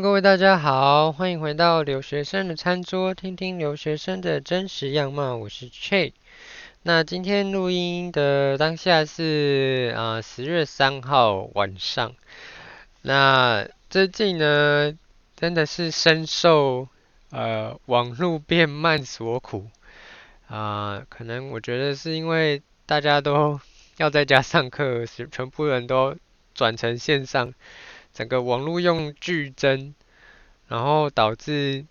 [0.00, 5.36] 各位大家好，欢迎回到留学生的餐桌，听听留学生的真实样貌。
[5.36, 6.12] 我是 Che。
[6.82, 12.14] 那今天录音的当下是啊十月三号晚上。
[13.00, 14.92] 那最近呢，
[15.34, 16.88] 真的是深受
[17.30, 19.66] 呃网络变慢所苦
[20.48, 23.58] 啊、可能我觉得是因为大家都
[23.96, 26.14] 要在家上课，是全部人都
[26.54, 27.54] 转成线上。
[28.16, 29.92] 整个网络用剧增，
[30.68, 31.84] 然后导致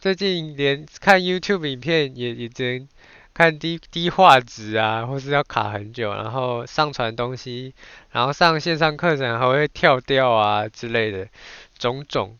[0.00, 2.88] 最近连看 YouTube 影片也也只能
[3.34, 7.74] 看低低画质啊，或是要卡很久，然后上传东西，
[8.10, 11.28] 然后上线上课程还会跳掉啊之类的
[11.78, 12.38] 种种。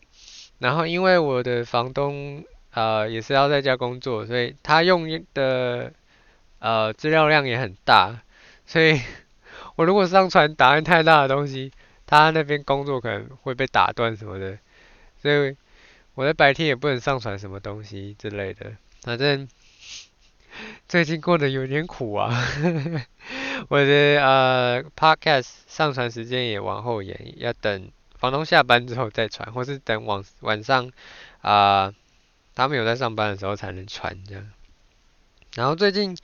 [0.59, 2.42] 然后因为我的房东
[2.73, 5.92] 呃也是要在家工作，所以他用的
[6.59, 8.19] 呃资料量也很大，
[8.64, 8.98] 所以
[9.77, 11.70] 我如果上传档案太大的东西，
[12.13, 14.59] 他那边工作可能会被打断什么的，
[15.23, 15.57] 所以
[16.15, 18.71] 我在白天也不能上传什么东西之类的。
[19.01, 19.49] 反正
[20.87, 22.29] 最近过得有点苦啊，
[23.71, 30.93] 我的呃 podcast 上传时间也往后延，要等房东下班之后再传，或是等晚晚上
[31.41, 31.95] 啊、
[32.55, 34.51] 他们有在上班的时候才能传这样。
[35.55, 36.15] 然后最近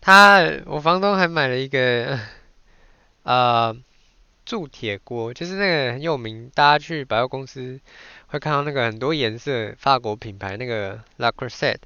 [0.00, 2.16] 他我房东还买了一个
[3.24, 3.76] 呃。
[4.52, 7.80] 铸铁锅就是那个很有名，大家去百货公司
[8.26, 11.78] 会看到那个很多颜色法国品牌那个 La Croset，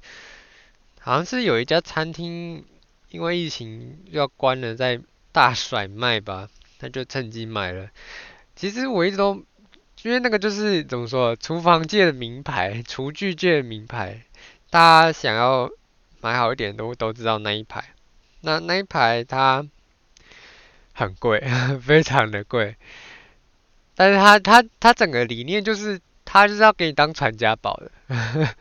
[0.98, 2.64] 好像是有一家餐厅
[3.10, 5.00] 因为疫情要关了，在
[5.30, 6.48] 大甩卖吧，
[6.80, 7.88] 他就趁机买了。
[8.56, 9.44] 其实我一直都
[10.02, 14.22] 因为那个就是怎么说，厨房界的名牌，厨具界的名牌，
[14.70, 15.70] 大家想要
[16.20, 17.84] 买好一点都都知道那一排。
[18.40, 19.64] 那那一排它。
[20.96, 21.44] 很贵，
[21.84, 22.74] 非常的贵，
[23.94, 27.90] 但是他他他整个理念就是，他就是要给你当传家宝的，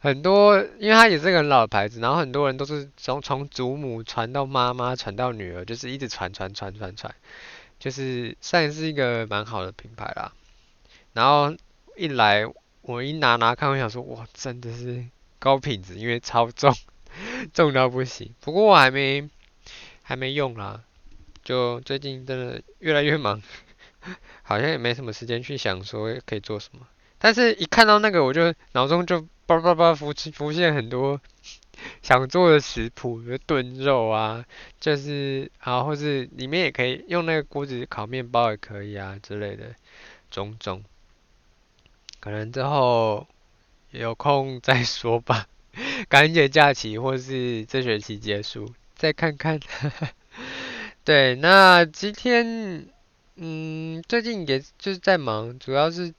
[0.00, 7.14] 很多，因为他也是个很老的牌子，然后很多人都是从从祖母传到妈妈，传到女儿，就是一直传传传传传，
[7.78, 10.32] 就是算是一个蛮好的品牌啦。
[11.12, 11.54] 然后
[11.96, 12.44] 一来
[12.82, 15.04] 我一拿拿看，我想说哇，真的是
[15.38, 16.74] 高品质，因为超重，
[17.54, 18.34] 重到不行。
[18.40, 19.30] 不过我还没
[20.02, 20.82] 还没用啦。
[21.46, 23.40] 就最近真的越来越忙，
[24.42, 26.88] 好像也没什么时间去想说可以做什么。
[27.18, 31.20] 但是一看到那个，我就脑中就叭叭叭浮浮现很多
[32.02, 34.44] 想做的食谱，比如炖肉啊，
[34.80, 39.72] 就是啊，或是里面也可以用那个锅子烤面包也可以啊之类的
[40.32, 40.82] 种种。
[42.18, 43.24] 可能之后
[43.92, 45.46] 有空再说吧，
[46.10, 49.60] 感恩节假期或是这学期结束再看看。
[51.06, 52.88] 对，那今天，
[53.36, 56.12] 嗯，最近也就是在忙，主要是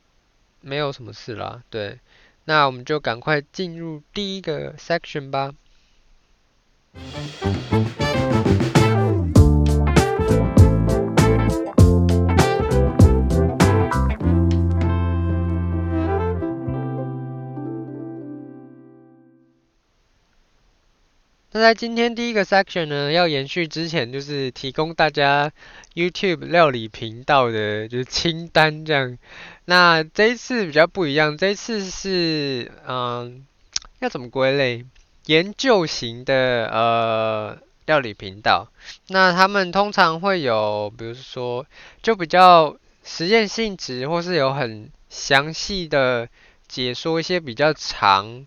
[0.62, 1.62] 没有什么事啦。
[1.70, 2.00] 对，
[2.46, 5.54] 那我们就赶快进入第一个 section 吧。
[21.54, 25.52] 那在今天第一个 section 呢，要延续之前就是提供大家
[25.96, 29.18] YouTube 料理频道的就是清单这样。
[29.64, 33.46] 那这一次比较不一样，这一次是嗯，
[34.00, 34.86] 要怎么归类？
[35.28, 38.70] 研究型的呃料理频道。
[39.08, 41.66] 那他们通常会有，比如说
[42.02, 46.28] 就比较实验性质，或是有很详细的
[46.68, 48.46] 解说一些比较长。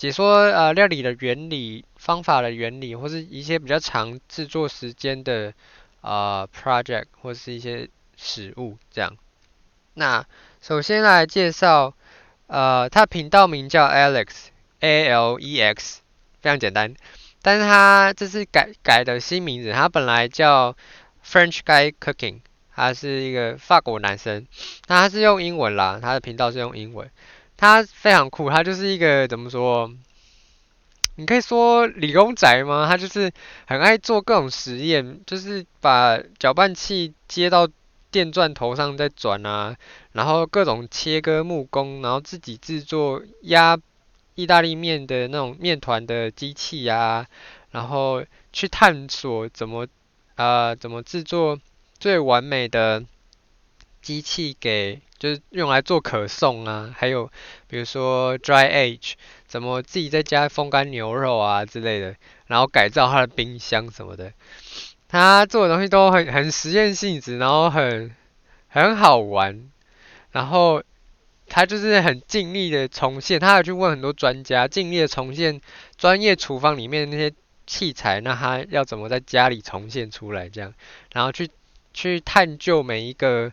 [0.00, 5.52] 解说呃料理的原理、方法的原理，或是一些比较长制作时间的
[6.00, 7.86] 呃 project 或是一些
[8.16, 9.14] 食物这样。
[9.92, 10.24] 那
[10.62, 11.94] 首先来介绍，
[12.46, 16.00] 呃，他频道名叫 Alex，A L E X，
[16.40, 16.94] 非常简单。
[17.42, 20.74] 但是他这是改改的新名字，他本来叫
[21.22, 22.40] French Guy Cooking，
[22.74, 24.46] 他是一个法国男生。
[24.86, 27.10] 那他是用英文啦，他的频道是用英文。
[27.60, 29.92] 他非常酷，他就是一个怎么说？
[31.16, 32.86] 你可以说理工宅吗？
[32.88, 33.30] 他就是
[33.66, 37.68] 很爱做各种实验，就是把搅拌器接到
[38.10, 39.76] 电钻头上再转啊，
[40.12, 43.78] 然后各种切割木工，然后自己制作压
[44.36, 47.26] 意大利面的那种面团的机器啊，
[47.72, 48.24] 然后
[48.54, 49.86] 去探索怎么
[50.36, 51.60] 呃怎么制作
[51.98, 53.04] 最完美的
[54.00, 55.02] 机器给。
[55.20, 57.30] 就是用来做可颂啊，还有
[57.68, 59.12] 比如说 dry age，
[59.46, 64.32] 怎么自己在家风干牛肉啊之类的，然后改造他的冰箱什么的，
[65.08, 68.16] 他做的东西都很很实验性质，然后很
[68.68, 69.70] 很好玩，
[70.32, 70.82] 然后
[71.46, 75.60] 他就是很尽力的重现，他有去问很多专家，尽力的重现
[75.98, 77.30] 专业厨房里面那些
[77.66, 80.72] 器材，那他要怎么在家里重现出来这样，
[81.12, 81.50] 然后去
[81.92, 83.52] 去探究每一个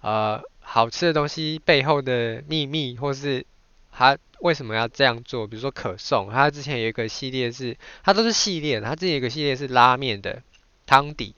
[0.00, 0.42] 呃
[0.74, 3.44] 好吃的东西背后的秘密，或是
[3.90, 10.42] 他为什么要这样做，比如说可颂，他之前有一个系列是，他都是系列，他自己有一个系列是拉面的
[10.86, 11.34] 汤底，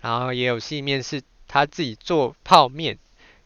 [0.00, 2.96] 然后也有细面是他自己做泡面。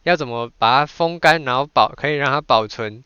[0.03, 3.03] 要怎么把它风干，然后保可以让它保存，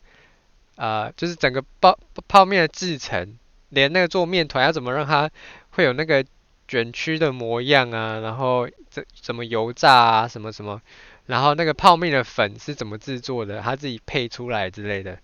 [0.76, 3.38] 呃，就是整个泡泡面的制成，
[3.70, 5.30] 连那个做面团要怎么让它
[5.70, 6.22] 会有那个
[6.66, 10.82] 卷曲的模样啊，然后怎怎么油炸啊，什么什么，
[11.28, 15.16] 然后那个泡面的粉是怎么制作的，他自己配出来之类的。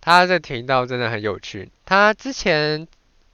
[0.00, 1.68] 他这频道真的很有趣。
[1.84, 2.86] 他之前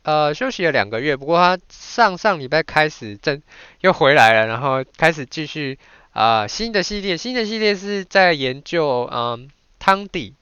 [0.04, 3.42] 呃休息了两个月，不过他上上礼拜开始正
[3.82, 5.78] 又回来了，然后开始继续。
[6.14, 10.34] 啊、新的系列，新的系列是在研究嗯汤底，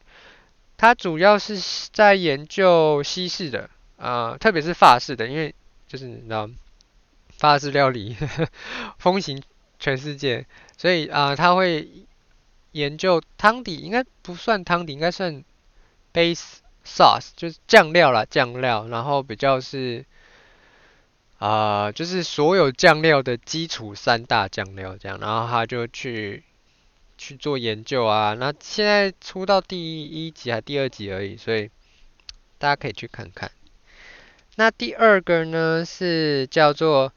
[0.77, 1.57] 他主要是
[1.93, 5.55] 在研究西式的，啊、特别是法式的，因为
[5.87, 6.51] 就是你知道
[7.39, 8.49] 法式料理呵 呵
[8.99, 9.41] 风行
[9.81, 10.47] 全世界，
[10.77, 11.89] 所以啊，他、会
[12.71, 15.43] 研究汤底，应该不算汤底，应该算
[16.13, 20.05] base sauce，就是酱料啦，酱料，然后比较是。
[21.43, 26.45] 啊、就是所有酱料的基础三大酱料这样，然后他就去
[27.17, 28.35] 去做研究啊。
[28.35, 31.71] 那现在出到第一集还第二集而已，所以
[32.59, 33.51] 大家可以去看看。
[34.57, 37.11] 那第二个呢是叫做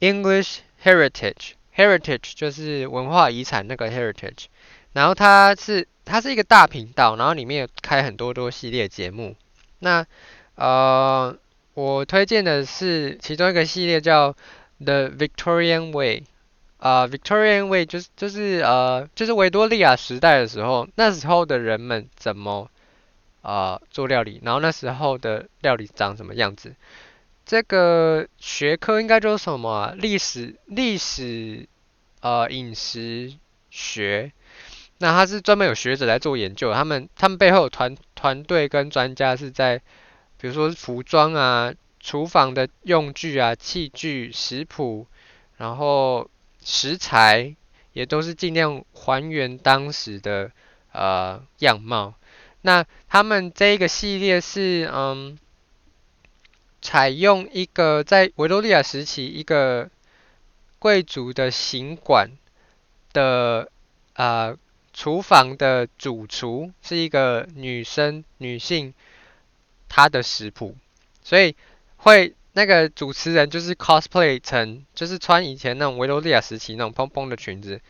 [0.00, 4.48] English Heritage heritage 就是文化遗产那个 Heritage。
[4.92, 9.34] 然后它是它是一个大频道，然后里面有开很多多系列节目。
[9.78, 10.04] 那
[10.56, 11.34] 呃。
[11.74, 14.34] 我推荐的是其中一个系列叫
[14.84, 16.24] The Victorian Way，
[16.78, 22.68] 啊、呃、，Victorian Way 就是就是呃就是维多利亚时代的时候，那时候的人们怎么
[23.42, 26.74] 啊、呃、做料理，然后那时候的料理长什么样子。
[27.48, 29.92] 这个学科应该就是什么？
[29.96, 31.66] 历史历史
[32.20, 33.32] 呃饮食
[33.70, 34.30] 学，
[34.98, 39.82] 那他是专门有学者来做研究，他们他们背后有团团队跟专家是在。
[40.40, 45.04] 比如说服装啊、厨房的用具啊、器具、食谱，
[45.56, 46.30] 然后
[46.62, 47.56] 食材
[47.92, 50.52] 也都是尽量还原当时的
[50.92, 52.14] 呃样貌。
[52.62, 55.36] 那他们这一个系列是嗯，
[56.82, 59.88] 采用一个在维多利亚时期一个
[60.78, 62.30] 贵族的行馆
[63.12, 63.70] 的
[64.14, 64.56] 呃
[64.92, 68.94] 厨房的主厨是一个女生女性。
[69.90, 70.76] 她的食谱，
[71.24, 71.56] 所以
[71.96, 77.80] 会那个主持人就是 cosplay 成，就是穿以前那种维多利亚时期那种蓬蓬的裙子，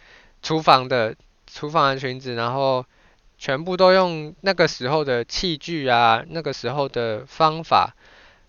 [0.40, 1.16] 厨房的
[1.52, 2.86] 厨房的裙子，然后
[3.36, 7.96] 全部都用那个时候的器具啊，那个时候的方法，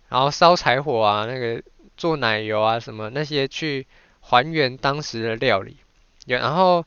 [0.10, 1.64] 然后烧柴火啊，那个
[1.96, 3.88] 做奶油啊什么那些去
[4.20, 5.78] 还原当时的料理，
[6.26, 6.86] 然后。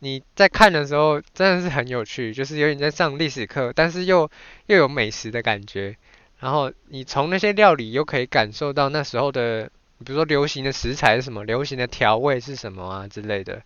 [0.00, 4.30] 你在看的时候真的是很有趣，就是有点在上历史课，但是又
[4.66, 5.96] 又有美食的感觉。
[6.38, 9.70] 然后你从那些料理又可以感受到那时候的，
[10.04, 13.62] 比如说流行的食材是什么，流行的调味是什么啊之类的，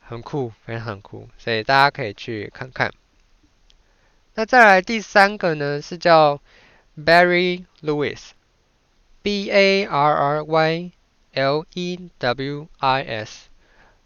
[0.00, 2.92] 很酷，非常酷，所以大家可以去看看。
[4.34, 6.40] 那再来第三个呢，是叫
[6.98, 10.92] Barry Lewis，B A R R Y
[11.34, 13.48] L E W I S。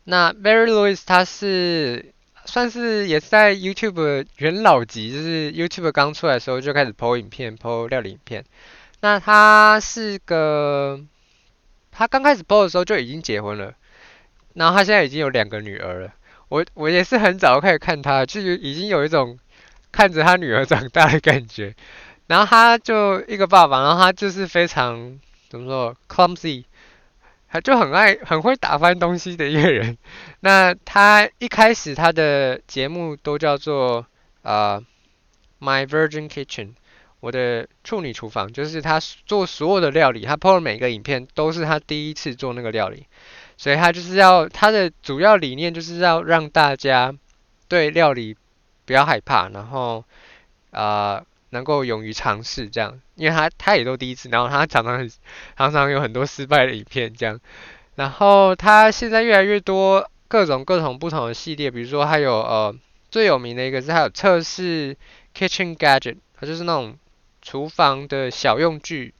[0.04, 2.12] 那 Barry Lewis 他是
[2.44, 8.44] 算是也是在 YouTube 元老级，就是 YouTube 刚出来的时候就开始 PO 影片，PO 料理影片。
[9.00, 11.00] 那他是个，
[11.90, 13.74] 他刚开始 PO 的时候就已经结婚了，
[14.54, 16.14] 然后他现在已经有两个女儿了。
[16.48, 19.36] 我我也是很早开始看他，就已经有一种
[19.90, 21.74] 看着他女儿长大的感觉。
[22.26, 25.18] 然后他就一个爸爸，然后他就是非常
[25.48, 26.64] 怎么说 clumsy。
[27.48, 29.96] 他就很爱很会打翻东西的一个人。
[30.40, 34.04] 那他一开始他的节目都叫做
[34.42, 34.82] 呃
[35.60, 36.70] My Virgin Kitchen，
[37.20, 43.06] 我的处女厨房，就是他做所有的料理，他 po 的每个影片都是他第一次做那个料理，
[43.56, 47.14] 所以他就是要他的主要理念就是要让大家
[47.68, 48.36] 对料理
[48.84, 50.04] 不要害怕，然后
[50.72, 51.14] 啊。
[51.14, 55.10] 呃能够勇于尝试这样，因为他他也都第一次，然后他常常很
[55.56, 57.40] 常常有很多失败的影片这样，
[57.94, 62.74] 然后他现在越来越多各种各种不同的系列，比如说还有呃
[63.10, 64.96] 最有名的一个是还有测试
[65.34, 66.98] kitchen gadget，它就是那种
[67.42, 69.14] 厨房的小用具，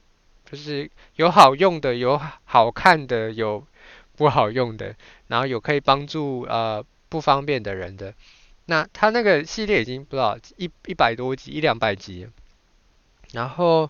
[0.49, 3.65] 就是有好用的，有好看的，有
[4.17, 4.95] 不好用的，
[5.27, 8.13] 然后有可以帮助呃不方便的人的。
[8.69, 12.27] 那他那个系列已经不知道一一百多集，一两百集，
[13.31, 13.89] 然后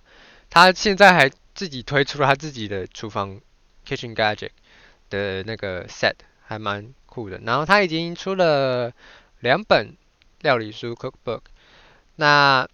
[0.49, 3.41] 他现在还自己推出了他自己的厨房
[3.85, 4.51] kitchen gadget
[5.09, 6.13] 的那个 set，
[6.45, 7.39] 还蛮酷的。
[7.39, 8.93] 然后他已经出了
[9.39, 9.97] 两本
[10.41, 11.41] 料理书 cookbook，
[12.15, 12.67] 那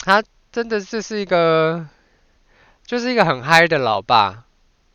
[0.00, 1.88] 他真的这是一个，
[2.84, 4.44] 就是一个很嗨的老爸，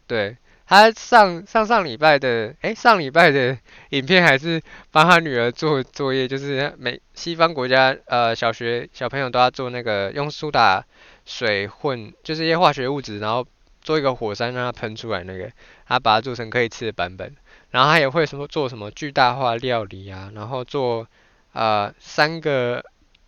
[0.08, 0.38] 对。
[0.72, 3.58] 他上上上礼拜的，诶，上礼拜的
[3.90, 10.82] 影片还是帮他女儿做作业，就是美西方国家呃小学小朋友都要做那个用苏打
[11.25, 13.46] 水混，就是一些化学物质，然后
[13.82, 15.51] 做一个火山让它喷出来那个，
[15.86, 17.36] 他把它做成可以吃的版本。
[17.72, 21.06] 然后他也会什么做什么巨大化料理啊，然后做
[21.51, 22.82] 呃三个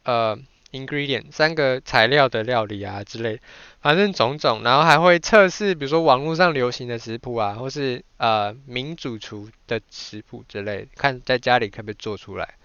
[0.06, 0.40] 呃
[0.74, 3.40] ingredient 三个材料的料理啊之类。
[3.82, 12.56] 反正种种，然后还会测试，比如说网络上流行的食谱啊，或是呃名主厨的食谱之类，看在家里可不可以做出来。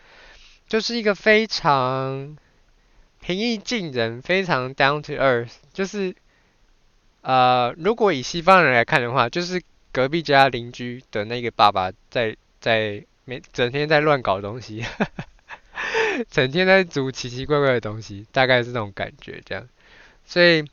[0.66, 2.36] 就是一个非常
[3.20, 5.52] 平易近人，非常 down to earth。
[5.72, 6.14] 就是
[7.22, 9.62] 呃，如果以西方人来看的话，就是
[9.92, 14.84] 隔壁家邻居的那个爸爸在在每整天在乱搞东西，
[16.30, 19.68] 整天在煮奇奇怪怪的东西，大概是这种感觉这样。
[20.25, 20.64] 所以。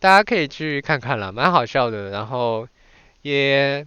[0.00, 2.68] 大家可以去看看啦，蛮好笑的，然后
[3.22, 3.86] 也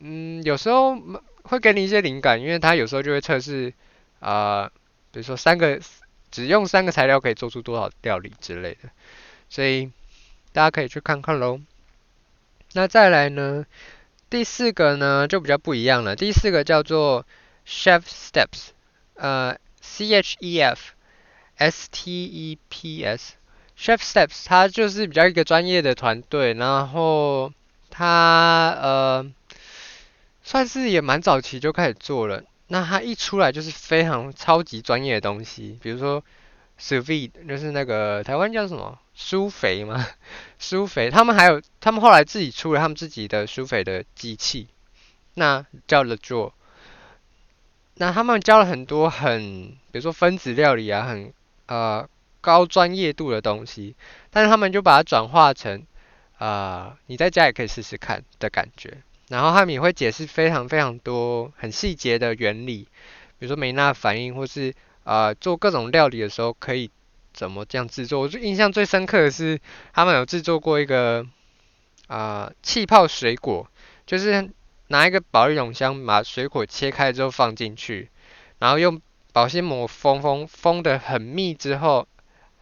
[0.00, 1.00] 嗯有时候
[1.44, 3.72] 会给你一些灵感，因为他有时候就会测试
[4.18, 4.68] 啊、
[5.12, 5.80] 比如说三个
[6.32, 8.88] 只用三个材料可以做出多少料理之类的，
[9.48, 9.92] 所以
[10.52, 11.60] 大家可以去看看喽。
[12.72, 13.64] 那再来呢，
[14.28, 17.24] 第四个呢就比较不一样了，第四个叫做
[17.64, 18.70] Chef Steps，
[19.14, 19.56] 呃
[19.88, 20.92] C H E F
[21.56, 23.34] S T E P S。
[23.78, 27.52] Chef Steps，它就是比较一个专业的团队，然后
[27.90, 29.30] 它呃
[30.42, 32.42] 算是也蛮早期就开始做了。
[32.68, 36.24] 那它一出来就是非常超级专业的东西，比如说
[36.80, 40.06] SUVID，就是那个台湾叫什么苏肥嘛，
[40.58, 41.10] 苏肥。
[41.10, 44.68] 他们还有他们后来自己出了他们自己的苏肥的机器，
[45.34, 46.52] 那叫 Le Jour。
[47.96, 51.32] 那他们教了很多很，比如说分子料理啊，很
[51.66, 52.08] 呃。
[52.38, 53.96] 高专业度的东西，
[54.30, 55.84] 但是他们就把它转化成，
[56.38, 58.98] 呃，你在家也可以试试看的感觉。
[59.26, 62.86] 然后他们也会解释非常非常多很细节的原理，
[63.40, 64.72] 比如说梅纳反应，或是、
[65.02, 66.88] 呃、做各种料理的时候可以
[67.32, 68.20] 怎么这样制作。
[68.20, 69.60] 我就印象最深刻的是，
[69.92, 71.26] 他们有制作过一个
[72.06, 73.68] 啊、呃、气泡水果，
[74.06, 74.48] 就是
[74.88, 78.10] 拿一个保丽龙箱把水果切开之后放进去，
[78.58, 79.00] 然后用
[79.32, 82.06] 保鲜膜封封封的很密之后。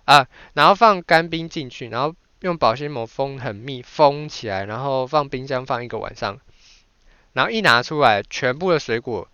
[0.06, 6.38] 啊，然后放干冰进去，然后用保鲜膜封很密，封起来，然后放冰箱放一个晚上，
[7.32, 9.26] 然后一拿出来，全部的水果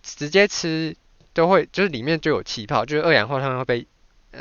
[0.00, 0.96] 直接吃
[1.32, 3.84] 都会，就是里面就有气泡，就是二氧化碳会被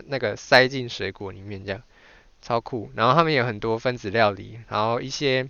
[0.06, 1.82] 那个塞进水果里面，这样
[2.44, 2.92] 超酷。
[2.94, 5.50] 然后他们有很多分子料理，然后一些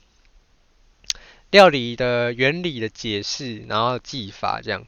[1.51, 4.85] 料理的原理的解释，然后技法这样。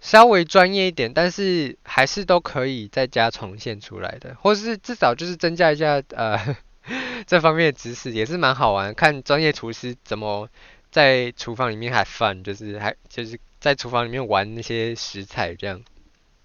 [0.00, 6.56] 稍微专业一点，但是还是都可以在家重现出来的，或是至少就是增加一下呃
[7.26, 8.92] 这方面的知识，也是蛮好玩。
[8.92, 10.46] 看专业厨师怎么
[10.90, 15.82] 在厨房里面还 fun，就是还就是在厨房里面玩那些食材，这样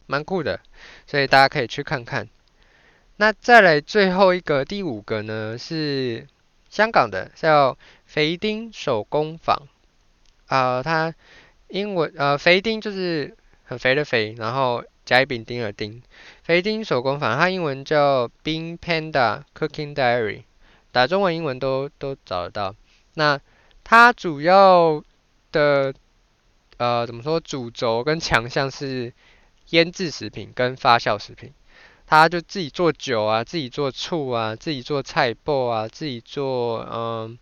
[0.07, 0.61] 蛮酷的，
[1.05, 2.29] 所以大家可以去看看。
[3.17, 6.25] 那再来最后一个第五个呢，是
[6.69, 7.77] 香港的叫
[8.09, 9.67] 肥丁手工坊
[10.47, 11.13] 啊、它
[11.67, 13.35] 英文呃肥丁就是。
[13.69, 16.01] 很肥的肥，然后甲乙丙丁的丁，
[16.41, 20.41] 肥丁手工坊，它英文叫 Bean Panda Cooking Diary，
[20.91, 22.75] 打中文、英文都都找得到。
[23.13, 23.39] 那
[23.83, 25.03] 它主要
[25.51, 25.93] 的
[26.77, 29.13] 呃怎么说，主轴跟强项是
[29.69, 31.53] 腌制食品跟发酵食品。
[32.07, 37.37] 他就自己做酒啊，自己做醋啊，自己做菜脯啊，自己做嗯，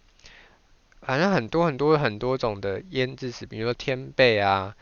[1.07, 4.75] 反正很多很多很多种的腌制食品，比如说天贝啊。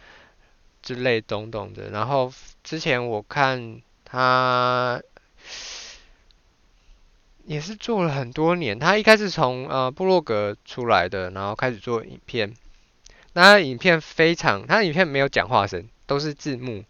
[0.81, 2.31] 之类种种的，然后
[2.63, 5.01] 之前我看他
[7.43, 8.77] 也是做了很多年。
[8.77, 12.53] 他一开始从呃部落格出来的，然后开始做影片。
[13.33, 16.83] 那影片非常，他影片没有讲话声，都是字幕，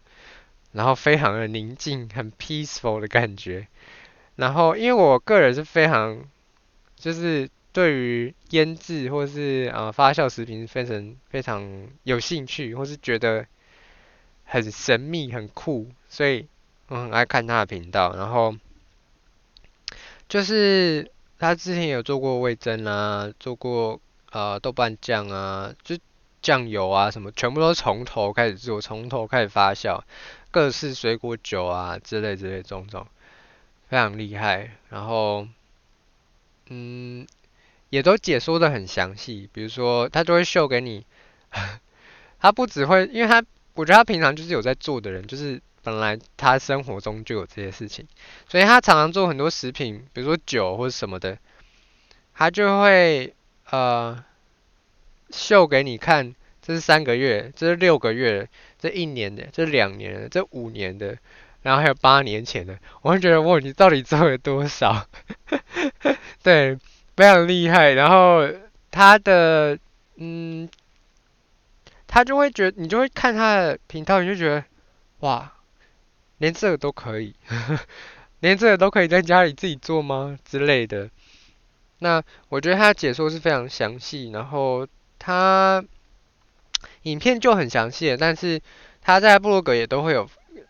[0.72, 3.66] 然后非常的宁静，很 peaceful 的感觉。
[4.34, 6.22] 然后因为我个人是非常，
[6.96, 13.46] 就是对于腌制或是呃发酵食品非常非常有兴趣，或是觉得。
[14.48, 16.46] 很神秘，很酷，所以
[16.86, 18.14] 我很爱看他的频道。
[18.14, 18.54] 然后
[20.28, 25.98] 就是他之前有做过味噌啊，做过呃豆瓣酱啊，就
[26.40, 30.00] 酱油啊什么，全部都从头开始做，从头开始发酵。
[30.52, 33.04] 各式水果酒啊之类之类种种，
[33.88, 34.70] 非常厉害。
[34.90, 35.48] 然后，
[36.68, 37.26] 嗯，
[37.90, 41.04] 也都解说的很详细，比如说他都会秀给你，
[42.40, 48.06] 他不只会，因为他我觉得他平常就是有在做的人，就是本来他生活中就有这些事情，
[48.48, 51.38] 所以他常常做很多食品，比如说酒或者什么的，
[52.34, 53.34] 他就会
[53.70, 54.24] 呃
[55.30, 56.34] 秀给你看。
[56.62, 61.16] 这是三个月，这是六个月，这一年的，这两年的，这五年的，
[61.62, 65.06] 然后还有八年前的，我会觉得哇，你到底做了多少？
[66.42, 66.76] 对，
[67.16, 67.92] 非常厉害。
[67.92, 68.48] 然后
[68.90, 69.78] 他的，
[70.16, 70.68] 嗯，
[72.06, 74.64] 他就会觉得，你就会看他的频道，你就觉得
[75.20, 75.52] 哇，
[76.38, 77.34] 连这个都可以，
[78.40, 80.38] 连这个都可以在家里自己做吗？
[80.44, 81.10] 之类的。
[81.98, 84.86] 那我觉得他的解说是非常详细，然后
[85.18, 85.84] 他。
[87.02, 88.60] 影片就很详细，但是
[89.00, 90.28] 他在部落格也都会有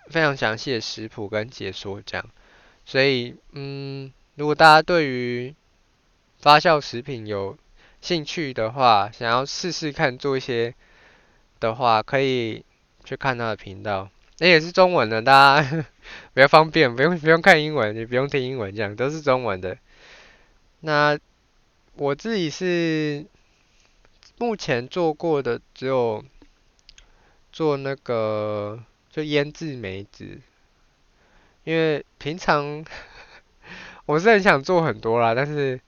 [0.08, 2.24] 非常详细的食谱跟解说这样，
[2.84, 5.54] 所以嗯，如果大家对于
[6.46, 7.58] 发酵食品有
[8.00, 10.72] 兴趣的话，想要试试看做一些
[11.58, 12.64] 的话，可以
[13.02, 15.84] 去看他的频道，那也是中文的，大家
[16.34, 19.76] 比较方便，不用不用看英文，也不用听英文，这样都是中文的。
[20.82, 21.18] 那
[21.96, 23.26] 我自己是。
[24.38, 26.22] 目前做过的只有
[27.50, 30.40] 做那个就腌制梅子，
[31.64, 32.84] 因为平常
[34.06, 35.80] 我是很想做很多啦，但是、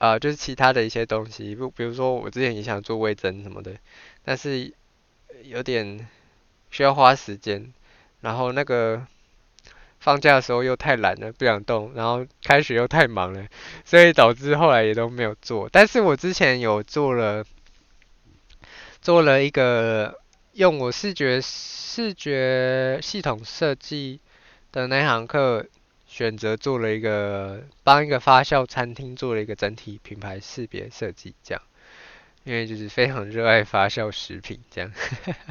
[0.00, 3.76] 呃、就是其他的一些东西，不比如说我之前也想做微针什么的，
[4.24, 4.72] 但是
[5.44, 6.08] 有点
[6.72, 7.72] 需要花时间，
[8.20, 9.06] 然后那个
[10.00, 13.46] 放假的时候又太懒了，不想动，然后开学又太忙了，
[13.84, 15.68] 所以导致后来也都没有做。
[15.70, 17.44] 但是我之前有做了。
[19.02, 20.14] 做了一个
[20.52, 24.20] 用我视觉视觉系统设计
[24.72, 25.64] 的那堂课，
[26.20, 31.62] 选择做了一个帮一个发酵餐厅做了一个整体品牌识别设计，这样，
[32.44, 34.92] 因为就是非常热爱发酵食品，这样，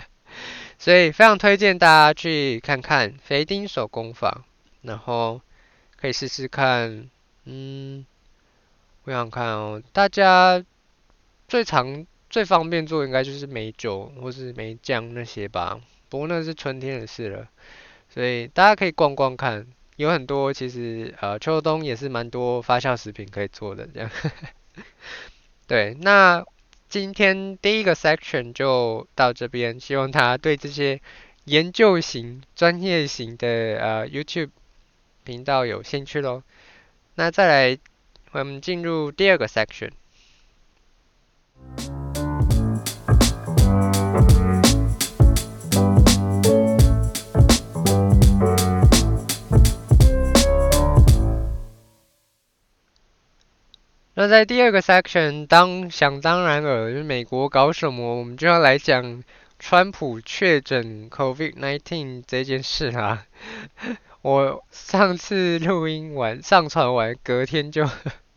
[0.77, 4.43] 所以非常推荐大家去看看肥丁手工坊，
[4.84, 5.41] 然后
[5.99, 7.10] 可以试试看，
[7.45, 8.05] 嗯，
[9.05, 10.63] 我想看哦，大家
[11.47, 12.05] 最常。
[12.29, 17.47] 最方便做应该就是梅酒或是梅酱那些吧，不过那是春天的事了，
[18.08, 19.65] 所以大家可以逛逛看，
[19.99, 24.09] 有很多其实呃秋冬也是蛮多发酵食品可以做的这样。
[25.67, 26.45] 对，那
[26.88, 31.01] 今天第一个 section 就到这边，希望大家对这些
[31.43, 34.51] 研究型、专业型的呃 YouTube
[35.25, 36.43] 频道有兴趣喽。
[37.15, 37.77] 那再来，
[38.31, 39.91] 我们进入第二个 section。
[54.19, 59.23] 那在第二个 section，当想当然尔，就是美国搞什么，我们就要来讲
[59.60, 63.25] 川普确诊 COVID-19 这件事啊。
[64.21, 67.89] 我上次录音完、上传完，隔天就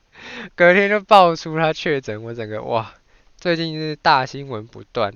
[0.54, 2.94] 隔天就爆出他确诊，我整个哇，
[3.36, 5.12] 最近是大新闻不断。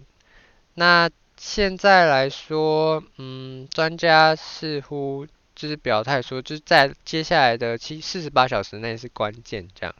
[0.74, 9.94] 那现在来说，嗯，专家似乎就是表态说，就是在接下来的七四十八小时内是关键，这样。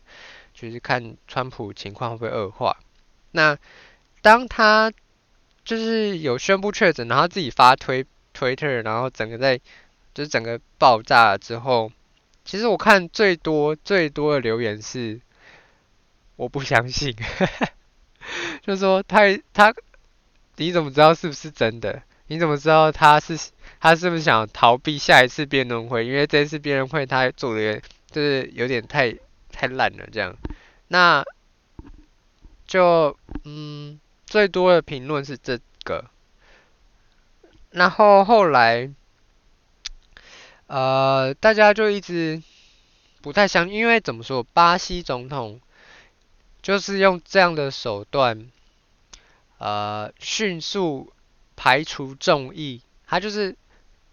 [0.58, 2.78] 就是看川普情况会不会恶化。
[3.32, 3.58] 那
[4.22, 4.90] 当他
[5.64, 9.58] 就是有宣布确诊，然后自己发推推特，然后整个在
[10.14, 11.92] 就是整个爆炸了之后，
[12.42, 15.20] 其实我看最多最多的留言是
[16.36, 17.14] 我不相信，
[18.66, 19.20] 就说他
[19.52, 19.74] 他
[20.56, 22.02] 你怎么知道是不是真的？
[22.28, 23.38] 你怎么知道他是
[23.78, 26.06] 他是不是想逃避下一次辩论会？
[26.06, 29.14] 因为这次辩论会他做的就是有点太。
[29.58, 30.36] 太烂了，这样，
[30.88, 31.24] 那
[32.66, 36.10] 就嗯，最多的评论是这个，
[37.70, 38.92] 然后后来，
[40.66, 42.42] 呃，大家就一直
[43.22, 45.58] 不太相信，因为怎么说，巴西总统
[46.60, 48.50] 就是用这样的手段，
[49.56, 51.10] 呃，迅速
[51.56, 53.56] 排除众议，他就是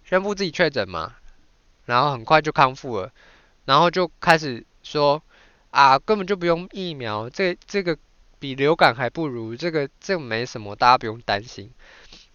[0.05, 1.17] 宣布自己确诊嘛，
[1.85, 3.11] 然后很快就康复了，
[3.65, 5.21] 然后就开始说。
[5.73, 7.97] 啊，根本就不用疫苗，这这个
[8.37, 11.71] 比流感还不如，这个这个没什么，大家不用担心。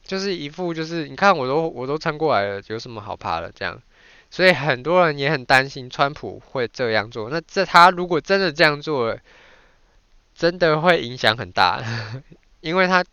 [0.03, 3.81] 就是一副就是，你看我都我都撑过来了，有什么好怕的这样。
[4.29, 7.31] 所以很多人也很担心川普会这样做。
[7.31, 9.21] 那这他如果真的这样做了，
[10.35, 11.81] 真的会影响很大，
[12.61, 13.05] 因为他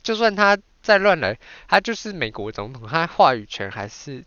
[0.00, 1.36] 就算他再乱来，
[1.66, 4.24] 他就是美国总统，他话语权还是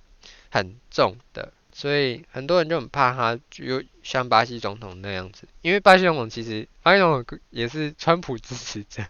[0.51, 9.03] 很重的，所以很多人就很怕他，就像巴西总统那样子，因为巴西总统其实巴西总统也是川普支持者，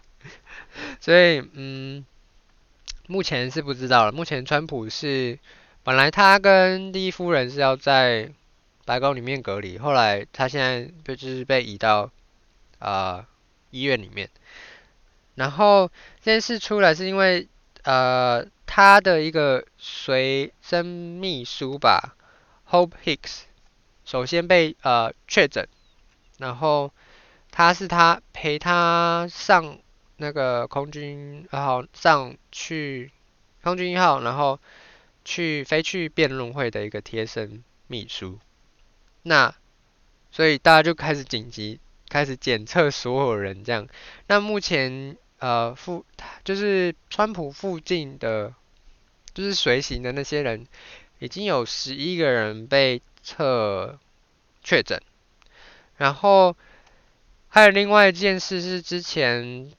[1.01, 2.05] 所以嗯，
[3.07, 4.11] 目前是不知道了。
[4.13, 5.37] 目前川普是
[5.83, 8.31] 本来他跟第一夫人是要在
[8.85, 12.09] 白宫里面隔离，后来他现在就就是被移到、
[12.79, 13.25] 呃、
[13.71, 14.29] 医院里面。
[15.35, 15.89] 然后
[16.21, 17.47] 这件事出来是因为，
[17.83, 22.15] 呃，他的一个随身秘书吧
[22.73, 23.41] ，Hope Hicks，
[24.03, 25.67] 首先被呃确诊，
[26.39, 26.91] 然后
[27.51, 29.77] 他是他陪他上
[30.17, 33.11] 那个空军，然后上去
[33.61, 34.59] 空军一号，然后
[35.23, 38.39] 去飞去辩论会的一个贴身秘书，
[39.21, 39.53] 那
[40.31, 43.87] 所以大家就开始紧急开始检测所有人这样，
[44.25, 45.15] 那目前。
[45.39, 46.05] 呃，附
[46.45, 48.53] 就是川普附近的，
[49.33, 50.65] 就是随行的那些人，
[51.23, 53.97] 已经有十一个人被测
[54.61, 55.01] 确诊。
[55.95, 56.55] 然后
[57.47, 59.71] 还有另外一件事是，之前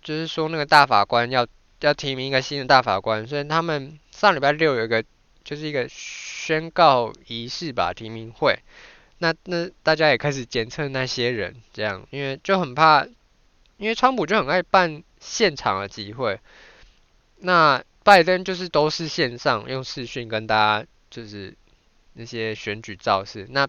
[0.00, 1.44] 就是说那个大法官要
[1.80, 5.02] 要提名一个新的大法官，所以他们上礼拜六有一个
[5.42, 8.58] 就是一个宣告仪式吧，提名会。
[9.18, 13.06] 那那大家也开始检测那些人，这样，因为就很怕。
[13.78, 16.40] 因为川普就很爱办现场的集会，
[17.40, 21.52] 那拜登就是都是线上用视讯跟大家就是
[22.12, 23.66] 那些选举造势，那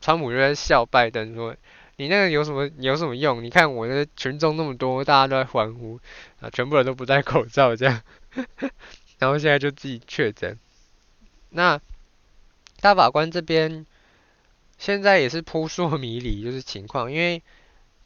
[0.00, 1.54] 川普就在笑拜登说
[1.94, 3.44] ：“你那个有什么有什么用？
[3.44, 6.00] 你看我的群众那么多，大家都在欢呼
[6.40, 8.02] 啊，全部人都不戴口罩这样，
[9.20, 10.58] 然后现在就自己确诊。
[11.50, 11.80] 那
[12.80, 13.86] 大法官这边
[14.78, 17.40] 现在也是扑朔迷离，就是情况，因为。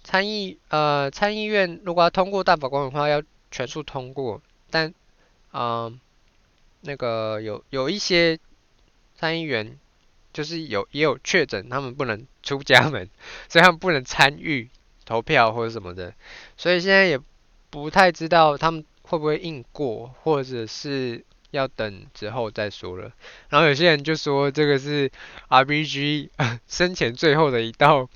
[0.02, 4.40] 参议呃参议院如果要通过大法官的话，要全数通过，
[4.70, 4.94] 但
[5.52, 6.00] 嗯、
[6.80, 8.38] 那个有有一些
[9.16, 9.78] 参议员
[10.32, 13.08] 就是有也有确诊，他们不能出家门，
[13.48, 14.68] 所以他们不能参与
[15.04, 16.14] 投票或者什么的，
[16.56, 17.18] 所以现在也
[17.70, 23.12] 不太知道他们会不会硬过，或者是要等之后再说了。
[23.48, 25.10] 然后有些人就说这个是
[25.48, 26.30] RBG
[26.68, 28.08] 生前最后的一道。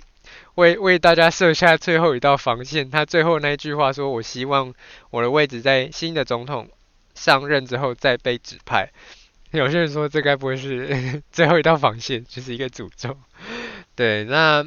[0.54, 2.90] 为为大家设下最后一道防线。
[2.90, 4.72] 他最后那一句话说：“我希望
[5.10, 6.68] 我的位置在新的总统
[7.14, 8.90] 上任之后再被指派。”
[9.52, 13.16] 有些人说这该不会是 最后一道防线，就是一个诅咒。
[13.94, 14.66] 对，那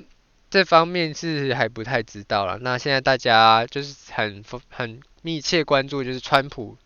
[0.49, 2.57] 这方面是还不太知道了。
[2.59, 6.77] 那现在大家就是很很密切关注，就是川普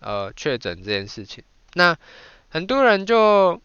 [0.00, 1.44] 呃确诊这件事情。
[1.74, 1.96] 那
[2.48, 3.60] 很多人就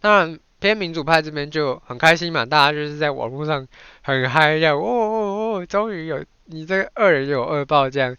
[0.00, 0.38] 当然。
[0.60, 3.68] 偏民主派这边就很开心嘛，大家就是在网络上
[4.00, 8.16] 很嗨，这样，哦哦哦，终于有你这个恶人有恶报这样。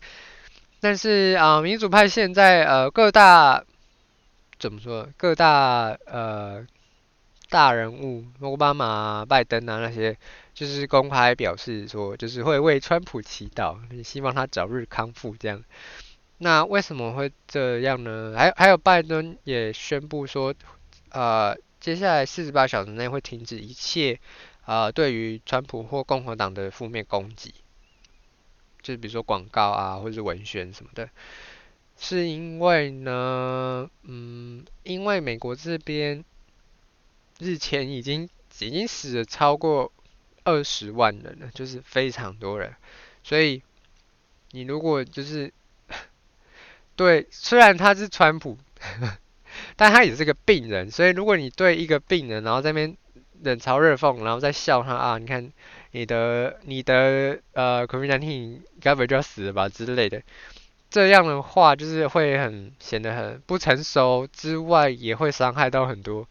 [0.85, 3.63] 但是啊、民主派现在呃各大
[4.59, 5.09] 怎么说？
[5.17, 6.63] 各大呃
[7.49, 10.15] 大人物，奥巴马、拜登啊那些，
[10.53, 15.63] 就是公开表示说，就是会为川普祈祷，希望他早日康复这样。
[16.37, 18.35] 那为什么会这样呢？
[18.37, 20.53] 还还有拜登也宣布说，
[21.09, 21.57] 呃。
[21.79, 24.19] 接下来四十八小时内会停止一切，
[24.65, 27.53] 呃，对于川普或共和党的负面攻击，
[28.85, 31.09] 就比如说广告啊，或者是文宣什么的，
[31.97, 36.23] 是因为呢，嗯，因为美国这边
[37.39, 39.91] 日前已经已经死了超过
[40.43, 42.75] 二十万人了，就是非常多人，
[43.23, 43.63] 所以
[44.51, 45.51] 你如果就是
[46.95, 48.57] 对，虽然他是川普。
[49.77, 52.97] 但他也是个病人，所以如果你对一个病人，然后在那边
[53.41, 55.51] 冷嘲热讽，然后再笑他啊，你看
[55.95, 60.21] 你的你的呃，COVID-19 该不会就要死了吧之类的，
[60.89, 66.27] 这样的话就是会很显得很不成熟，之外也会伤害到很多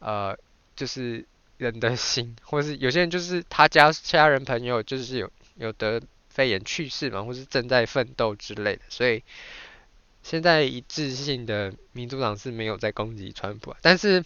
[0.00, 0.36] 呃，
[0.74, 1.24] 就是
[1.58, 9.22] 人的心， 或是有些人就是他家家人朋友就是有有得肺炎去世嘛，或是正在奋斗之类的，所以。
[10.24, 14.24] 现在一致性的民主党是没有在攻击川普，但是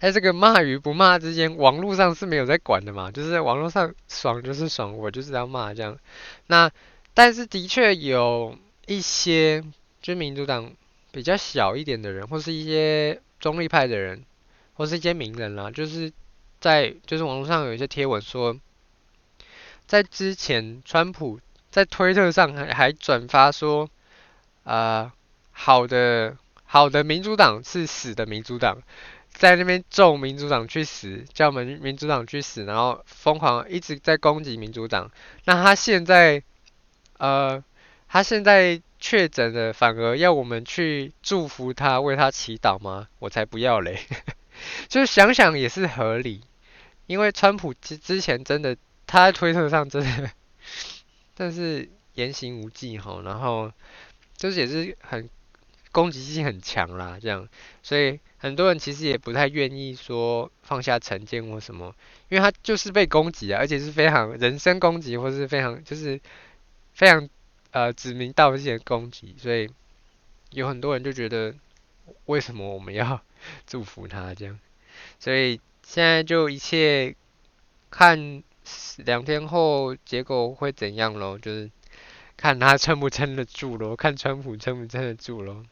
[0.00, 5.98] 在这个骂与不骂之间，网络上是没有在管的嘛，就是在网络上爽就是爽，我就是要骂这样。
[6.46, 6.70] 那
[7.14, 9.64] 但是的确有一些
[10.02, 10.72] 就民主党
[11.10, 14.24] 比较小一点的人，或是一些中立派的人，
[14.74, 16.12] 或是一些名人啦，就是
[16.60, 18.56] 在就是网络上有一些贴文说，
[19.86, 23.88] 在之前川普在推特上还还转发说。
[24.66, 25.12] 呃，
[25.52, 28.78] 好的，好的，民主党是死的民主党，
[29.34, 35.10] 在那边咒民主党去死，叫民民主党去死，然后疯狂一直在攻击民主党。
[35.44, 36.42] 那他现在，
[37.18, 37.62] 呃，
[38.08, 43.08] 他现在确诊了，反而要我们去祝福他，为他祈祷吗？
[43.18, 43.98] 我才不要嘞！
[44.88, 46.40] 就是想想也是合理，
[47.06, 50.30] 因为川普之之前真的他在推特上真的，
[51.36, 53.72] 但是言行无忌哈，然后
[54.36, 55.28] 就是也是很
[55.94, 57.48] 攻击性很强啦，这样，
[57.82, 61.94] 所以很多人其实也不太愿意说放下成见或什么，
[62.28, 66.20] 因为他就是被攻击啊，而且是非常人身攻击，或是非常就是
[66.92, 67.30] 非常。
[67.74, 69.68] 呃，指名道姓的攻击，所以
[70.50, 71.52] 有很多人就觉得，
[72.26, 73.20] 为什么我们要
[73.66, 74.60] 祝福他这样？
[75.18, 77.16] 所以现在就一切
[77.90, 78.44] 看
[78.98, 81.68] 两天后结果会怎样咯，就是
[82.36, 85.66] 看他撑不撑得住咯，看川普撑不撑得住咯。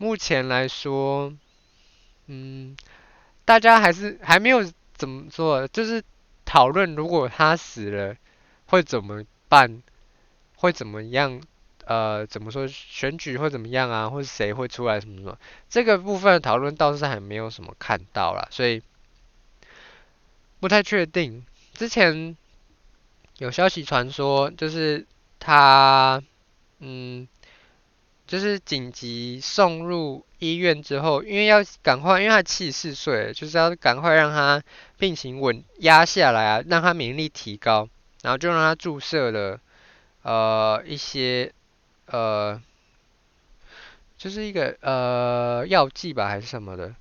[0.00, 1.30] 目前来说，
[2.26, 2.74] 嗯，
[3.44, 6.02] 大家还是还没有怎么做，就是
[6.46, 8.16] 讨论如果他死了
[8.64, 9.82] 会怎么办。
[10.56, 11.40] 会怎么样？
[11.86, 14.10] 呃，怎么说选举会怎么样啊？
[14.10, 15.38] 或者谁会出来什么什么？
[15.70, 18.82] 这个部分的讨论倒是还没有什么看到啦，所以
[20.60, 21.46] 不太确定。
[21.72, 22.36] 之前
[23.38, 25.06] 有消息传说，就是
[25.38, 26.22] 他，
[26.80, 27.26] 嗯，
[28.30, 34.62] 就是紧急送入医院之后，因为要赶快，因为他七十四岁，就是要赶快让他
[34.98, 37.88] 病情稳压下来啊，让他免疫力提高，
[38.22, 39.58] 然后就让他注射了。
[40.22, 41.52] 呃，一些
[42.06, 42.62] 呃，
[44.16, 46.94] 就是一个呃药剂吧，还是什么的。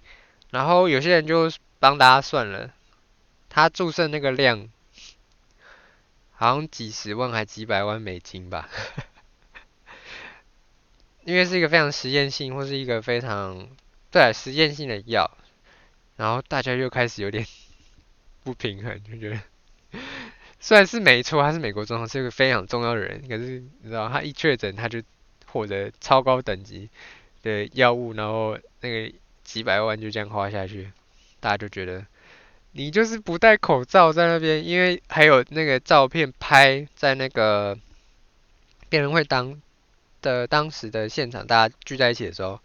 [0.50, 2.72] 然后有些人就帮大家算了，
[3.50, 4.68] 他注射那个量，
[6.34, 8.68] 好像几十万还几百万美金吧。
[11.24, 13.68] 因为是一个非常实验性，或是一个非常
[14.12, 15.30] 对实验性的药，
[16.18, 17.46] 然后大家又开始有点
[18.44, 19.40] 不平衡，就觉得。
[20.62, 23.22] 虽然是没错，他是美国总统，是一个非常重要的人。
[23.30, 25.02] 可是你知道，他一确诊，他就
[25.46, 26.90] 获得超高等级
[27.42, 30.92] 的药物，然后那个几百万就这样花下去，
[31.40, 32.06] 大家就觉得
[32.74, 37.78] 你就是不戴口罩在那边，因为还有那个照片拍在那个
[38.90, 39.62] 辩论会当
[40.22, 42.60] 的当时的现场，大家聚在一起的时候，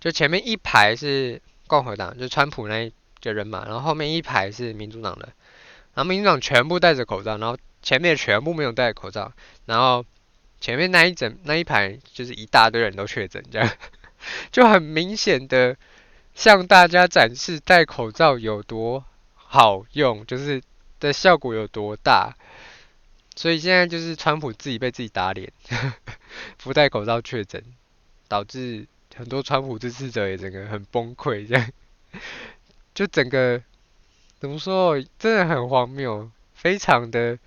[0.00, 2.92] 就前面一排是共和党，就川普那一
[3.22, 5.28] 个人嘛，然后后面一排是民主党的。
[5.94, 9.32] 然后民主党全部戴着口罩，然后前面全部没有戴口罩，
[9.64, 10.04] 然后
[10.60, 13.70] 前面那一整那一排就是一大堆人都确诊，这样
[14.52, 15.76] 就很明显的
[16.34, 20.62] 向大家展示戴口罩有多好用，就是
[21.00, 22.34] 的效果有多大。
[23.36, 25.52] 所以现在就是川普自己被自己打脸，
[26.58, 27.62] 不戴口罩确诊，
[28.26, 31.70] 导致很多川普支持者也整个很崩溃，这样
[32.92, 33.62] 就整个。
[34.38, 35.02] 怎么说？
[35.18, 37.38] 真的很荒谬，非常的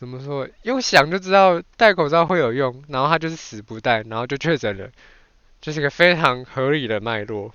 [0.00, 0.48] 怎么说？
[0.62, 4.90] 用想就知道戴口罩会有用，然后他就是死不戴，然后就确诊了，
[5.60, 7.54] 就是一个非常合理的脉络。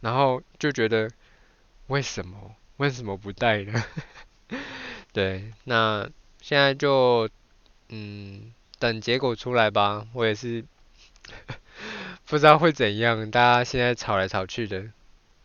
[0.00, 1.08] 然后就觉得
[1.86, 2.56] 为什么？
[2.78, 3.84] 为什么不戴呢？
[5.16, 6.06] 对，那
[6.42, 7.26] 现在就
[7.88, 10.06] 嗯等结果出来吧。
[10.12, 10.62] 我也是
[12.28, 14.84] 不知道会怎样，大家现在吵来吵去的。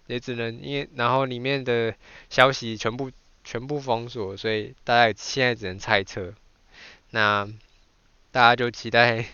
[0.07, 1.95] 也只能因为，然后里面的
[2.29, 3.11] 消息全部
[3.45, 6.33] 全部封锁，所以大家现在只能猜测。
[7.11, 7.47] 那
[8.31, 9.25] 大家就期待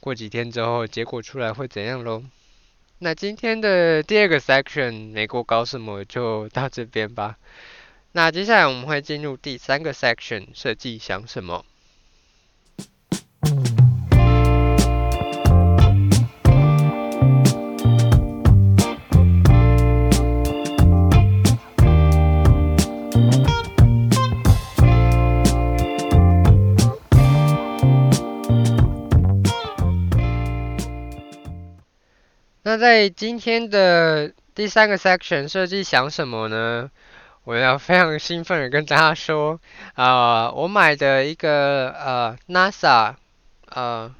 [0.00, 2.22] 过几天之后结果出来会怎样喽。
[2.98, 7.38] 那今天的第二个 section 美国搞什么就到这边吧。
[8.12, 11.64] 那接下来我们会进入第三个 section 设计想什么。
[32.62, 36.90] 那在今天的第三个 section 设计想什么呢？
[37.50, 39.60] 我要非常兴奋的跟大家说，
[39.94, 43.16] 啊、我买的一个呃 NASA
[43.66, 44.14] 呃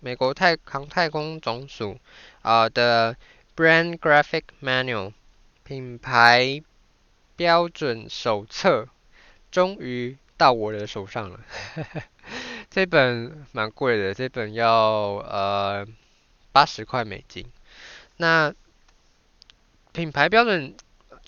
[0.00, 2.00] 美国太航太空总署
[2.40, 3.14] 啊、的
[3.54, 5.12] Brand Graphic Manual
[5.62, 6.62] 品牌
[7.36, 8.88] 标准手册
[9.50, 11.40] 终于到我的手上了。
[12.70, 15.86] 这本蛮贵的，这本要呃
[16.52, 17.44] 八十块美金。
[18.16, 18.54] 那
[19.92, 20.74] 品牌标准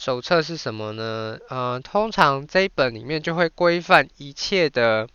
[0.00, 1.38] 手册是什么呢？
[1.50, 5.06] 呃，通常这一本里面就会规范一切的，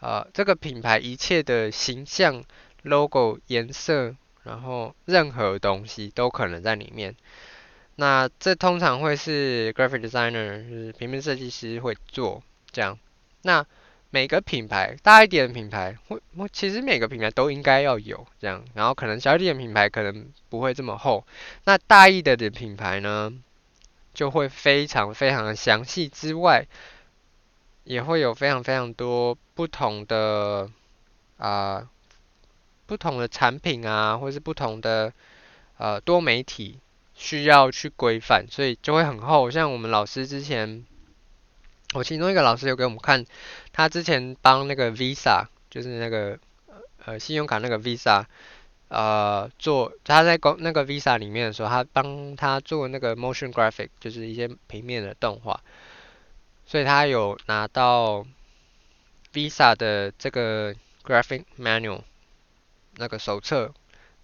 [0.00, 2.42] 呃，这个品牌一切的形象、
[2.82, 7.14] logo、颜色，然后任何东西都可能在里面。
[7.94, 12.98] 那这通常会是 graphic designer，就是平面设计师会做这样。
[13.42, 13.64] 那
[14.10, 21.24] 每个品牌大一点的品牌，或或其实每个品牌都应该要有这样，然后可能小一点的品牌可能不会这么厚，
[21.66, 23.32] 那大一点的品牌呢，
[24.20, 26.66] 就会非常非常的详细之外，
[27.84, 30.68] 也会有非常非常多不同的
[31.38, 31.88] 啊、
[32.84, 35.14] 不同的产品啊，或是不同的
[35.78, 36.80] 呃多媒体
[37.14, 39.50] 需要去规范，所以就会很厚。
[39.50, 40.84] 像我们老师之前。
[41.94, 43.24] 我其中一个老师有给我们看，
[43.72, 46.38] 他之前帮那个 Visa，就是那个
[47.06, 48.26] 呃信用卡那个 Visa，
[48.90, 55.58] 呃做他在公那个 Visa 里面的时候，他帮他做那个 motion graphic，就是一些平面的动画，
[56.66, 58.26] 所以他有拿到
[59.32, 62.02] Visa 的这个 graphic manual
[62.98, 63.72] 那个手册，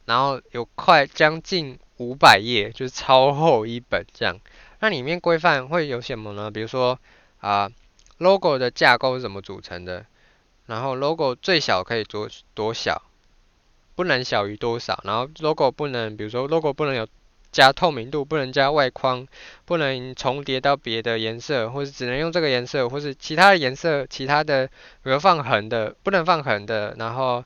[0.04, 4.38] 然后有快将近五百页，就是超厚一本这样。
[4.80, 6.50] 那里面规范会有什么呢？
[6.50, 6.98] 比如说。
[7.38, 7.70] 啊
[8.18, 10.06] ，logo 的架构是怎么组成的？
[10.64, 13.02] 然后 logo 最小可以做多小，
[13.96, 15.00] 不能小于多少？
[15.02, 17.08] 然后 logo 不能，比如说 logo 不能有
[17.50, 19.26] 加透明度，不能加外框，
[19.64, 24.68] 不能重叠到别的颜色，或是只能用这个颜色，或是其他的颜色，其他的
[25.02, 27.42] 比如放横的，不能放横的，然后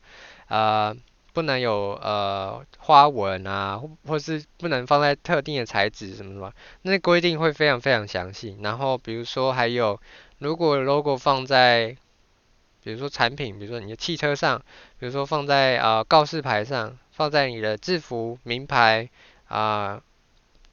[0.48, 0.94] 啊。
[1.32, 8.58] 不能有呃花纹啊，或是不能放在特定的材质什么什么，那规定会非常非常详细。
[8.62, 10.00] 然后比如说还有，
[10.38, 11.96] 如果 logo 放在，
[12.82, 14.58] 比如说产品，比如说你的汽车上，
[14.98, 19.08] 比如说放在啊、告示牌上，放在你的制服名牌
[19.48, 20.02] 啊、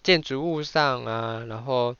[0.03, 1.95] 建筑物上啊，然后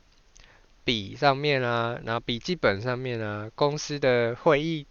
[0.84, 4.86] 笔上面啊，然后笔记本上面啊，公司的会议。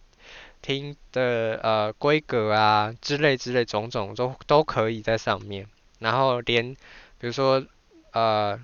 [0.62, 5.68] 厅的呃规格啊之类之类种种都都可以在上面，
[6.00, 6.74] 然后连
[7.20, 7.64] 比如说
[8.10, 8.58] 呃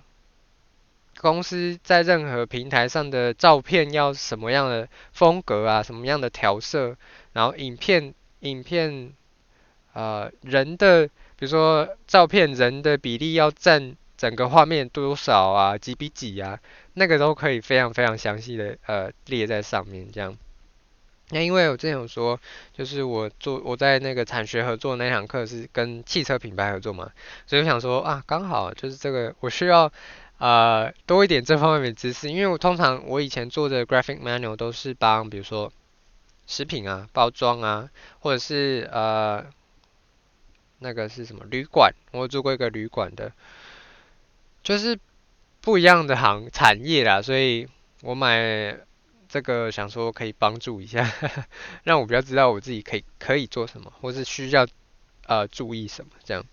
[1.22, 6.96] 公司在任何平台上的照片要什么样的风格啊，什么样的调色，
[7.32, 9.12] 然后影片影片
[9.92, 16.58] 呃人的比如说照片人的比例要占整个画面多少啊，几比几啊，
[16.94, 20.36] 那个都可以非常非常详细的呃列在上面这样。
[21.30, 22.38] 那因为我之前有说，
[22.74, 27.10] 就是我做我在那个产学合作那堂课是跟汽车品牌合作嘛，
[27.46, 29.90] 所以我想说啊，刚好就是这个我需要
[30.42, 35.72] 呃多一点这方面的知识，因为我通常我以前做的 graphic manual 都是帮比如说
[36.48, 39.46] 食品啊、包装啊，或者是呃
[40.80, 43.32] 那个是什么旅馆，我做过一个旅馆的，
[44.64, 44.98] 就是
[45.60, 47.68] 不一样的行产业啦，所以
[48.02, 48.76] 我买。
[49.32, 51.10] 这个想说可以帮助一下，
[51.84, 54.66] 让我比较知道我自己可以可以做什么，或是需要
[55.26, 56.44] 呃注意什么这样。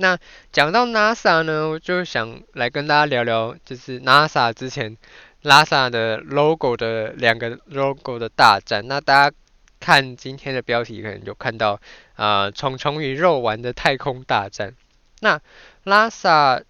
[0.00, 0.18] 那
[0.50, 4.96] 讲到 NASA 呢，我就想来跟大家聊聊，就是 NASA 之前
[5.42, 8.88] NASA 的 logo 的两个 logo 的大战。
[8.88, 9.36] 那大家
[9.78, 11.72] 看今天的标题，可能就看到
[12.14, 14.74] 啊、呃，虫虫与肉丸的太空大战。
[15.20, 15.38] 那
[15.84, 16.62] NASA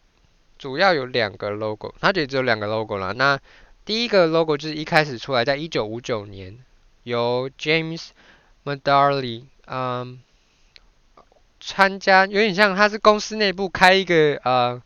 [0.58, 3.12] 主要有两个 logo，它就只有两个 logo 啦。
[3.12, 3.38] 那
[3.84, 6.58] 第一个 logo 就是一开始出来，在一九五九年，
[7.04, 8.08] 由 James
[8.64, 10.20] Madarley 嗯
[11.60, 14.82] 参加，有点像他是公司内部开一个呃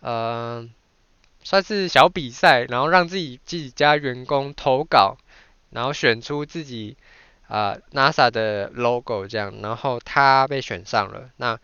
[0.00, 0.68] 呃
[1.42, 5.16] 算是小比赛，然后让自己自己家员工投稿，
[5.70, 6.96] 然后选出自己
[7.48, 11.58] 啊、NASA 的 logo 这样，然后他被选上了，那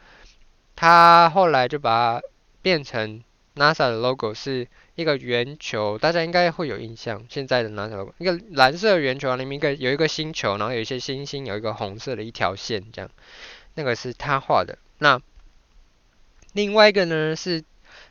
[0.74, 2.26] 他后来就把它
[2.62, 3.22] 变成
[3.56, 4.68] NASA 的 logo 是。
[4.96, 7.22] 一个圆球，大家应该会有印象。
[7.28, 13.10] 现在的 NASA，logo 一个蓝色圆球里面一个有一个星球，然后有一些星星，有一个红色的一条线，这样，
[13.76, 14.76] 那个是他画的。
[14.98, 15.22] 那
[16.52, 17.62] 另外一个呢是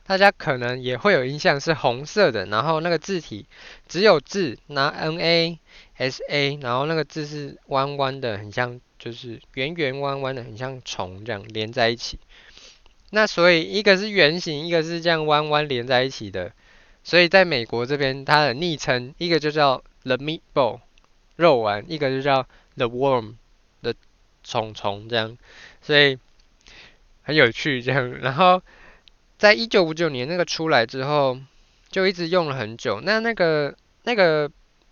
[0.07, 3.45] 大家可能也会有印象，是红色的，然后那个字体
[3.87, 12.19] 只有字，拿 NASA，然后那个字是弯弯的，很像就是圆圆弯弯的，很像虫这样连在一起。
[13.09, 16.53] 那所以一个是圆形，一个是这样弯弯连在一起的。
[17.03, 20.79] 所以在美国这边，它的昵称一个就叫 The Meatball
[21.35, 23.35] 肉丸，一个就叫 The Worm
[24.45, 25.37] 虫虫这样，
[25.81, 26.17] 所以
[27.23, 28.09] 很有趣这样。
[28.19, 28.61] 然后
[29.37, 31.37] 在一九五九年那个出来之后，
[31.89, 33.01] 就一直用了很久。
[33.01, 34.49] 那那个那个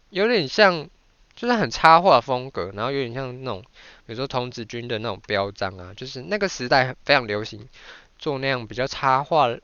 [0.10, 0.90] 有点像，
[1.34, 3.62] 就是很插画风格，然后有点像那种，
[4.06, 7.70] 比如说童子军的那种标章啊，就是那个时代非常流行
[8.20, 9.56] 做那样比较插画。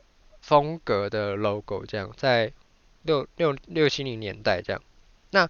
[0.41, 2.51] 风格的 logo 这样，在
[3.03, 4.81] 六六六七零年代这样，
[5.31, 5.47] 那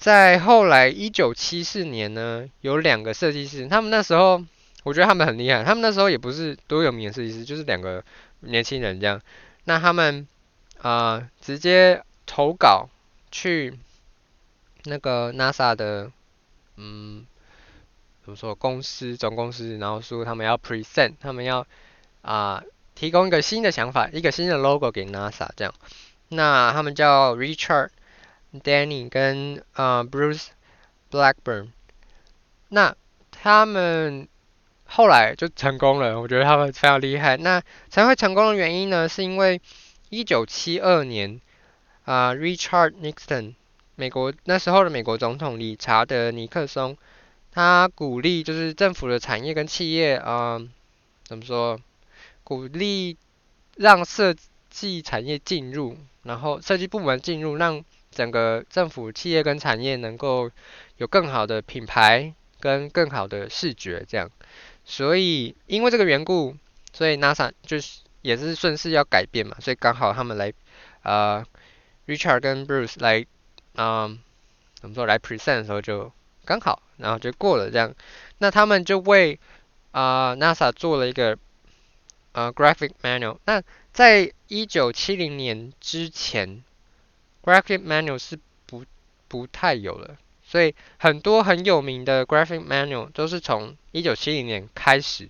[0.00, 4.42] 在后来一九七四年呢，有两个设计师，他们那时候
[4.82, 8.02] 我觉得他们很厉害，他们那时候也不是多有名的设计师，就是两个
[8.40, 9.20] 年轻人这样，
[9.64, 10.26] 那他们
[10.80, 12.88] 啊、直接投稿
[13.30, 13.78] 去
[14.84, 16.10] 那个 NASA 的
[16.76, 17.26] 嗯
[18.24, 21.66] 怎么说公司总公司，然后说他们要 present，他们要
[22.22, 22.62] 啊、
[22.94, 25.74] 提供一个新的想法，一个新的 logo 给 NASA 这样。
[26.28, 27.90] 那他们叫 Richard
[28.52, 30.48] Danny 跟呃 Bruce
[31.10, 31.68] Blackburn。
[32.68, 32.96] 那
[33.30, 34.28] 他们
[34.84, 37.36] 后来就成功了，我觉得他们非常厉害。
[37.36, 39.60] 那才会成功的原因呢，是因为
[40.08, 41.40] 一九七二年
[42.04, 43.54] 啊、，Richard Nixon，
[43.94, 46.96] 美国那时候的美国总统理查德尼克松，
[47.52, 50.60] 他鼓励就是政府的产业跟企业啊、
[51.24, 51.80] 怎么说？
[52.42, 53.16] 鼓励
[53.76, 54.34] 让设
[54.70, 60.50] 计产业进入，然后设计部门进入，让整个政府、企业跟产业能够
[60.96, 64.30] 有更好的品牌跟更好的视觉，这样。
[64.84, 66.56] 所以因为这个缘故，
[66.92, 70.52] 所以 NASA 就是也是顺势要改变嘛，所以刚好他们来，
[71.02, 71.44] 呃
[72.06, 73.24] ，Richard 跟 Bruce 来，
[73.76, 74.18] 嗯、
[74.74, 76.12] 怎么说来 present 的时候就
[76.44, 77.94] 刚好，然后就过了这样。
[78.38, 79.38] 那他们就为
[79.92, 81.38] 啊、NASA 做了一个
[82.32, 83.38] 呃 graphic manual。
[83.44, 86.62] 那在一九七零年之前
[87.42, 88.84] ，graphic manual 是不
[89.28, 90.16] 不太有了。
[90.42, 95.28] 所以很多很有名的 graphic manual 都是从一九七零年开始，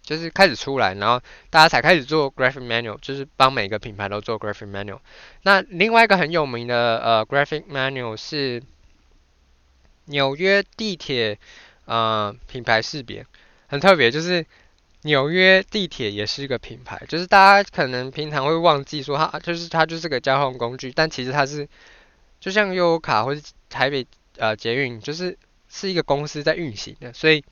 [0.00, 1.20] 就是开始出来，然后
[1.50, 5.00] 大家才开始做 graphic manual，就是帮每个品牌都做 graphic manual。
[5.42, 8.62] 那另外一个很有名的呃 graphic manual 是
[10.06, 11.38] 纽约地铁
[11.84, 13.26] 呃品牌识别，
[13.66, 14.46] 很特别，就是
[15.02, 21.68] 纽约地铁也是一个品牌，就是大家可能平常会忘记说它就是它就是个交通工具，但其实它是
[22.40, 24.06] 就像悠游卡或者台北。
[24.38, 25.38] 呃，捷运就是
[25.68, 27.44] 是一个公司在运行的，所以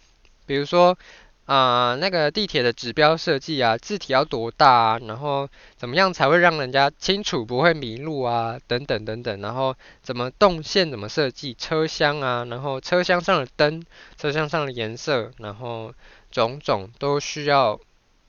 [0.46, 0.96] 比如说
[1.44, 5.46] 啊、那个地铁的指标设计啊，字体要多大啊，然后
[5.76, 13.84] 怎么样才会让人家清楚不会迷路啊，等等等等，然后怎么动线怎么设计车厢啊，然后车厢上的灯、
[14.16, 15.92] 车厢上的颜色，然后
[16.30, 17.80] 种种都需要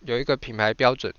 [0.06, 1.14] 有一个品牌标准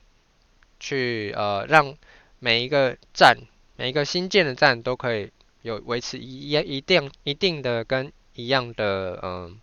[0.81, 1.97] 去呃，让
[2.39, 3.37] 每一个站、
[3.77, 5.31] 每一个新建的站都可以。
[5.63, 9.61] 有维持一一一定一定的跟一样的嗯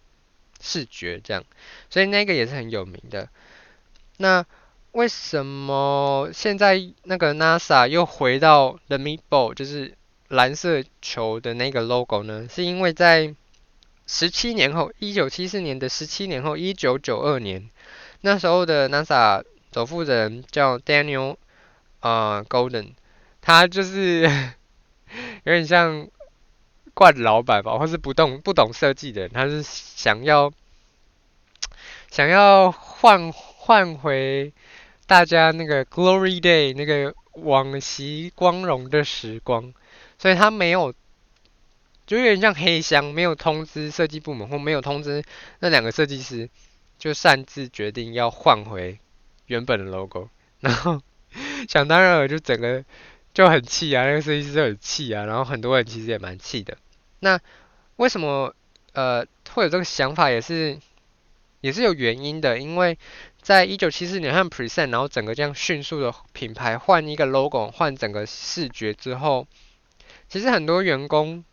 [0.61, 1.43] 视觉这样，
[1.89, 3.27] 所以那个也是很有名的。
[4.15, 4.45] 那
[4.93, 9.93] 为什么现在那个 NASA 又回到 The Meatball，就是
[10.29, 12.47] 蓝色球的那个 logo 呢？
[12.49, 13.35] 是因为在
[14.11, 17.69] 十七年后，一九七四年的十七年后，一九九二年，
[18.21, 21.35] 那时候的 NASA 总负责人叫 Daniel
[21.99, 22.93] 啊、uh,，Golden，
[23.41, 24.27] 他就是。
[25.43, 26.07] 有点像
[26.93, 30.53] 惯老板吧，或是不懂不懂设计的人，他是想要
[32.11, 34.53] 想要换换回
[35.07, 39.73] 大家那个 Glory Day 那个往昔光荣的时光，
[40.19, 40.93] 所以他没有
[42.09, 45.23] 就有点像黑箱，没有通知设计部门或没有通知
[45.59, 46.49] 那两个设计师，
[46.97, 48.97] 就擅自决定要换回
[49.45, 50.29] 原本的 logo，
[50.59, 50.99] 然后
[51.67, 52.83] 想当然了就整个。
[53.31, 56.75] 就很气啊，那个设计师就很气啊，然后很多人其实也蛮气的。
[57.19, 57.39] 那
[57.97, 58.53] 为什么
[58.93, 60.79] 呃会有这个想法，也是
[61.61, 62.57] 也是有原因的。
[62.57, 62.97] 因为
[63.39, 69.47] 在一九七四年和 present，然后整个这样迅速的品牌换一个 logo，换整个视觉之后，
[70.27, 71.45] 其实很多员工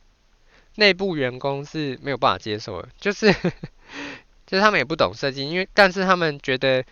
[0.77, 3.33] 内部员工是没有办法接受的，就是
[4.47, 6.85] 就是他们也不懂设计，因为但是他们觉得。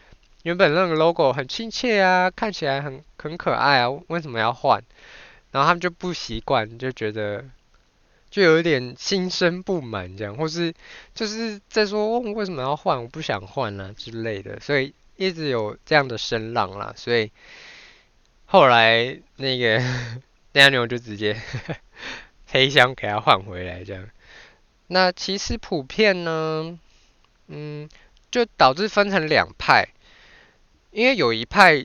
[0.45, 4.85] 原本那个 logo 很亲切啊，看起来很很可爱啊，为什么要换？
[5.53, 7.43] 然后他们就不习惯，就觉得
[8.28, 10.74] 就有一点心生不满这样，或是
[11.14, 13.03] 就是在说，哦，为什么要换？
[13.03, 16.93] 我不想换啊之类的，所以一直有这样的声浪啦。
[16.95, 17.32] 所以
[18.45, 19.80] 后来那个
[20.53, 21.41] Daniel 就直接
[22.55, 24.09] 黑箱给他换回来这样。
[24.87, 26.79] 那其实普遍呢，
[27.49, 27.89] 嗯，
[28.31, 29.89] 就导致分成两派。
[30.93, 31.85] 因为有一派，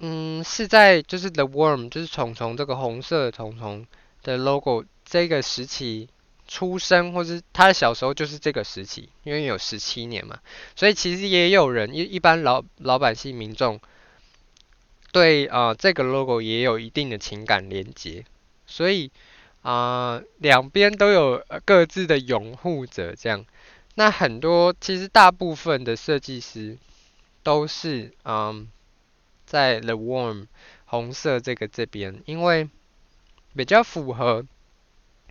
[0.00, 3.86] 嗯，是在就是 The Worm，就是虫虫这个红色虫虫
[4.24, 6.08] 的 logo 这个时期
[6.48, 10.40] 出生，或是他小时候就是这个时期，因为有十七年嘛，
[10.74, 13.78] 所以其实也有人一一般老老百姓民众
[15.12, 18.24] 对啊、这个 logo 也有一定的情感连接，
[18.66, 19.12] 所以
[19.70, 23.44] 啊、两边都有各自的拥护者这样，
[23.96, 26.78] 那很多其实大部分的设计师。
[27.44, 28.68] 都是嗯，
[29.46, 30.48] 在 The warm
[30.84, 32.68] 红色这个这边，因为
[33.56, 34.44] 比较符合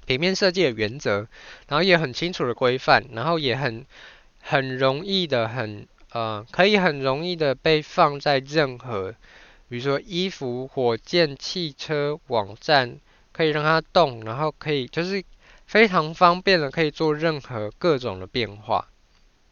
[0.07, 1.27] 平面设计的原则，
[1.67, 3.85] 然后也很清楚的规范，然后也很
[4.41, 9.13] 很容易的很呃，可以很容易的被放在任何，
[9.69, 12.97] 比如说衣服、火箭、汽车、网站、
[13.37, 15.23] 可以让它动，然后可以就是
[15.67, 18.87] 非常方便的可以做任何各种的变化。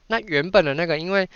[0.08, 1.30] 那原本的那个因为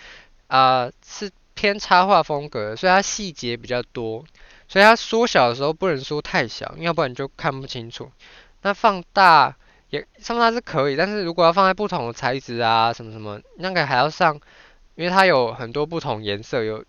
[0.48, 4.24] 啊、是偏插画风格，所以它细节比较多，
[4.66, 8.10] 所以它缩小的时候不能缩太小，要不然就看不清楚。
[8.62, 9.54] 那放大
[9.90, 14.34] 也放大是可以，但是如果要放在不同的材质啊什么什么，那个还要上，
[14.96, 16.84] 因为它有很多不同颜色，有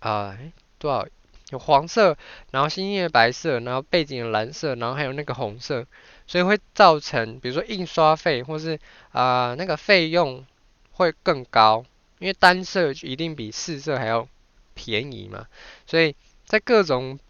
[0.00, 0.36] 啊、
[0.78, 1.06] 多少？
[1.50, 2.18] 有黄色，
[2.50, 5.86] 然后星星的白色，然后背景的蓝色，然后还有那个红色，
[6.26, 8.80] 所以会造成，比如说印刷费或是
[9.12, 10.44] 啊、那个费用
[10.90, 11.84] 会更高，
[12.18, 14.26] 因为单色一定比四色还要
[14.74, 15.46] 便宜嘛，
[15.86, 16.16] 所以
[16.46, 17.20] 在各种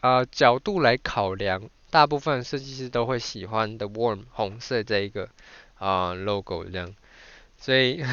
[0.00, 5.30] 啊、角度来考量，大部分设计师都会喜欢 The warm 红色这一个
[5.78, 6.94] 啊、logo 这样，
[7.58, 8.04] 所以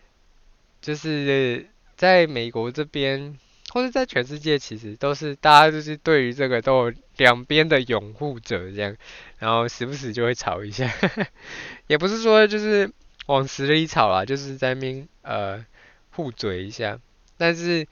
[0.82, 3.38] 就是在美国这边。
[3.72, 8.96] 或者在全世界，其实都是大家就是对于这个都有两边的拥护者这样，
[9.38, 10.90] 然后时不时就会吵一下，
[11.88, 12.90] 也不是说就是
[13.26, 15.64] 往死里吵啦，就是在那边呃
[16.10, 16.98] 互嘴一下。
[17.36, 17.86] 但是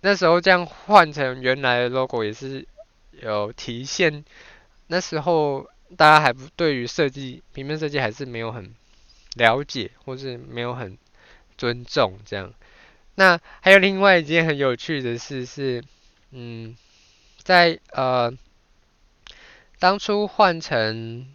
[0.00, 2.66] 那时候这样换成原来的 logo 也是
[3.20, 4.24] 有体现，
[4.86, 8.72] 那时候大家还不对于设计平面设计还是没有很
[9.34, 10.96] 了解，或是没有很
[11.58, 12.54] 尊重这样。
[13.18, 15.82] 那还有另外一件很有趣的事是，
[16.30, 16.76] 嗯，
[17.42, 18.32] 在呃
[19.80, 21.26] 当初换成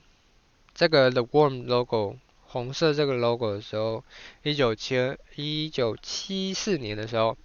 [0.73, 2.15] 这个 The Worm logo
[2.45, 4.01] 红色这个 logo 的时候，
[4.43, 4.95] 一九七
[5.35, 7.37] 一九七四年的时候，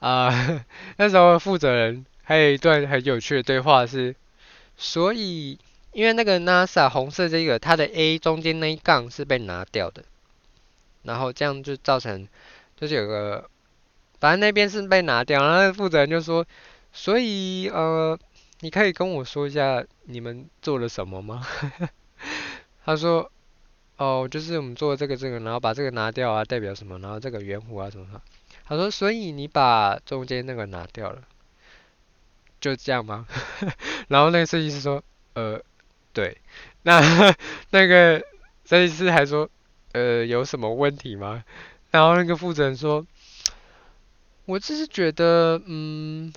[0.00, 0.64] 啊、
[0.96, 4.16] 那时候负责人还有一段很有趣的对话是，
[4.78, 5.58] 所以
[5.92, 10.02] 因为那个 NASA 红色这个它的 A 中间那一杠是被拿掉的，
[11.02, 12.26] 然后这样就造成。
[12.84, 13.48] 就是有个，
[14.20, 16.44] 反正那边是被拿掉，然后负责人就说，
[16.92, 18.18] 所以呃，
[18.60, 21.42] 你可以跟我说一下你们做了什么吗？
[22.84, 23.32] 他说，
[23.96, 26.98] 哦，就是我们做这个这个，然后把这个拿掉啊，代表什么？
[26.98, 28.20] 然后这个圆弧啊什么的。
[28.66, 31.22] 他说，所以你把中间那个拿掉了，
[32.60, 33.26] 就这样吗？
[34.08, 35.58] 然后那个设计师说，呃，
[36.12, 36.36] 对。
[36.82, 37.00] 那
[37.70, 38.22] 那个
[38.66, 39.48] 设计师还说，
[39.92, 41.42] 呃，有什么问题吗？
[41.94, 43.06] 然后那个负责人说
[44.46, 46.32] ：“我只是觉得，嗯，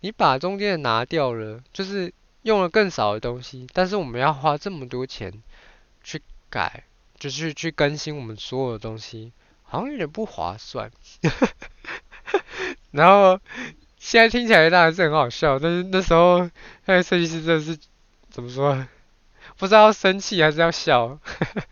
[0.00, 2.10] 你把中间的拿掉了，就是
[2.40, 5.42] 用了更少的东西，但是我们要花这么多钱
[6.02, 6.84] 去改，
[7.18, 9.30] 就是去更新我们所有的东西，
[9.62, 10.90] 好像有点不划算。
[12.90, 13.38] ”然后
[13.98, 16.38] 现在听起来当然是很好笑，但是那时候
[16.86, 17.78] 那个设计师真的是
[18.30, 18.86] 怎么说？
[19.58, 21.20] 不知道生气还是要笑，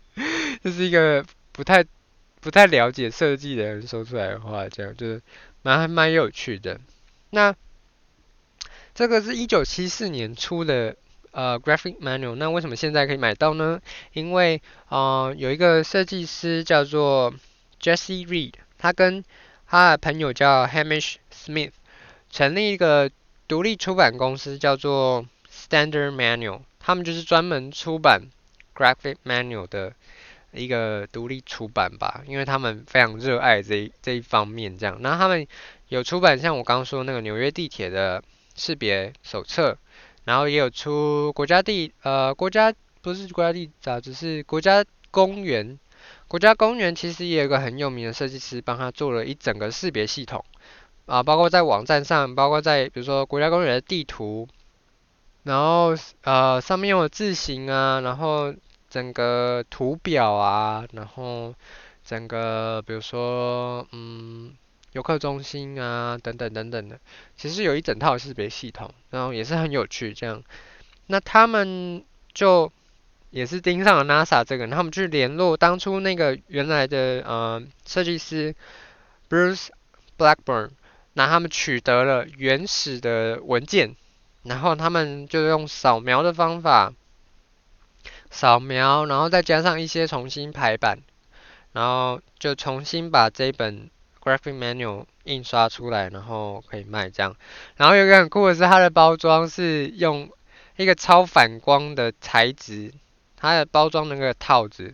[0.61, 1.83] 这是一个不太。
[2.47, 5.21] 不太了解设计的人说出来的话，这样就是
[5.63, 6.79] 蛮还蛮有趣的。
[7.31, 7.53] 那
[8.95, 10.95] 这个是一九七四年出的
[11.31, 13.81] 呃 Graphic Manual，那为什么现在可以买到呢？
[14.13, 17.33] 因为呃有一个设计师叫做
[17.81, 19.25] Jesse Reed，他跟
[19.67, 21.71] 他的朋友叫 Hamish Smith，
[22.31, 23.11] 成立一个
[23.49, 28.21] 独立出版公司叫做 Standard Manual，他们就是专门出版
[28.73, 29.93] Graphic Manual 的。
[30.57, 34.99] 一个独立出版吧，因为他们非常热爱这这一方面，这样。
[35.01, 35.47] 然后他们
[35.89, 38.23] 有出版像我刚刚说那个纽约地铁的
[38.55, 39.77] 识别手册，
[40.25, 45.79] 然后也有出国家地呃国家不是国家地杂志，是国家公园。
[46.27, 50.43] 国家公园其实也有一个很有名的设计师帮他做了一整个识别系统
[51.05, 54.47] 啊，包括在网站上，包括在比如说国家公园的地图，
[55.43, 58.53] 然后呃上面用的字型啊，然后。
[58.89, 61.53] 整个图表啊，然后
[62.05, 64.55] 整个比如说嗯
[64.93, 66.99] 游客中心啊等等等等的，
[67.35, 70.41] 其实有一整套识别系统，然后也是很有趣这样。
[71.07, 72.71] 那他们就
[73.29, 78.55] 也是盯上了 NASA 这个，然后他们去联络当初那个原来的呃设计师
[79.29, 79.67] Bruce
[80.17, 80.69] Blackburn，
[81.13, 83.95] 那他们取得了原始的文件，
[84.43, 86.93] 然后他们就用扫描的方法。
[88.29, 90.99] 扫描，然后再加上一些重新排版，
[91.71, 93.89] 然后就重新把这本
[94.21, 97.35] Graphic Manual 印刷出来，然后可以卖这样。
[97.75, 100.29] 然后有一个很酷的是，它的包装是用
[100.75, 102.93] 一个超反光的材质，
[103.35, 104.93] 它的包装那个套子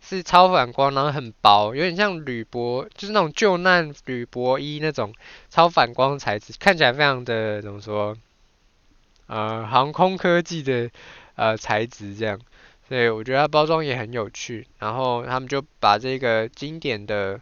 [0.00, 5.12] 是超反光，然后很薄，有点像铝箔，就是那种救难铝箔衣那种
[5.50, 8.16] 超反光材质，看起来非常的怎么说？
[9.26, 10.90] 呃，航空科技的
[11.34, 12.38] 呃材质这样。
[12.88, 17.40] 对，我觉得它包装也很有趣，然后他们就把这个经典的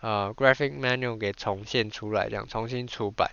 [0.00, 3.30] 呃 Graphic Manual 给重现出来，这样重新出版。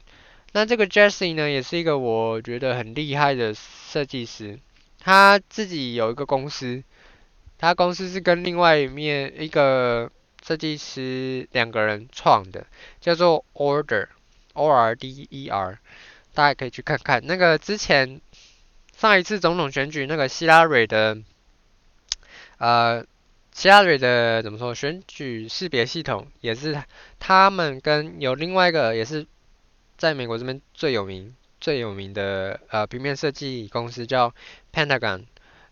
[0.53, 4.57] 那这个 Jesse 呢，也是一个我觉得很厉害的设计师，
[4.99, 6.83] 他自己有一个公司，
[7.59, 10.09] 他公司是跟另外一面一个
[10.43, 12.65] 设计师两个人创的，
[12.99, 15.77] 叫做 Order，O R D E R，
[16.33, 17.21] 大家可以去看看。
[17.25, 18.19] 那个之前
[18.97, 21.17] 上一次总统选举那个希拉蕊的，
[22.57, 23.05] 呃。
[23.53, 24.75] 希拉蕊的怎么说？
[24.75, 26.79] 选举识别系统也是
[27.17, 29.25] 他们跟有另外一个也是
[29.97, 34.31] 在美国这边最有名最有名的呃平面设计公司叫
[34.71, 35.23] Pentagon，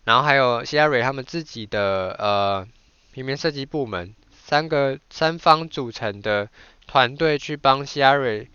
[0.02, 2.66] 然后还有希拉蕊他们自己的呃
[3.12, 6.48] 平面设计部门，三个三方组成的
[6.88, 8.48] 团队去帮希拉蕊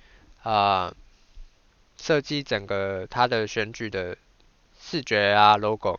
[0.44, 0.94] 啊
[1.98, 4.18] 设计整个他的选举的
[4.92, 5.98] 视觉啊 logo，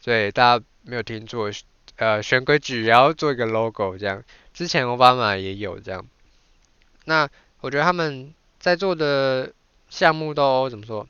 [0.00, 1.50] 所以大家没有听错。
[1.96, 4.22] 呃，选规矩也要做一个 logo，这样。
[4.54, 6.06] 之前奥巴马也有这样。
[7.06, 7.28] 那
[7.62, 9.52] 我觉得他们在做的
[9.90, 11.08] 项目都怎么说？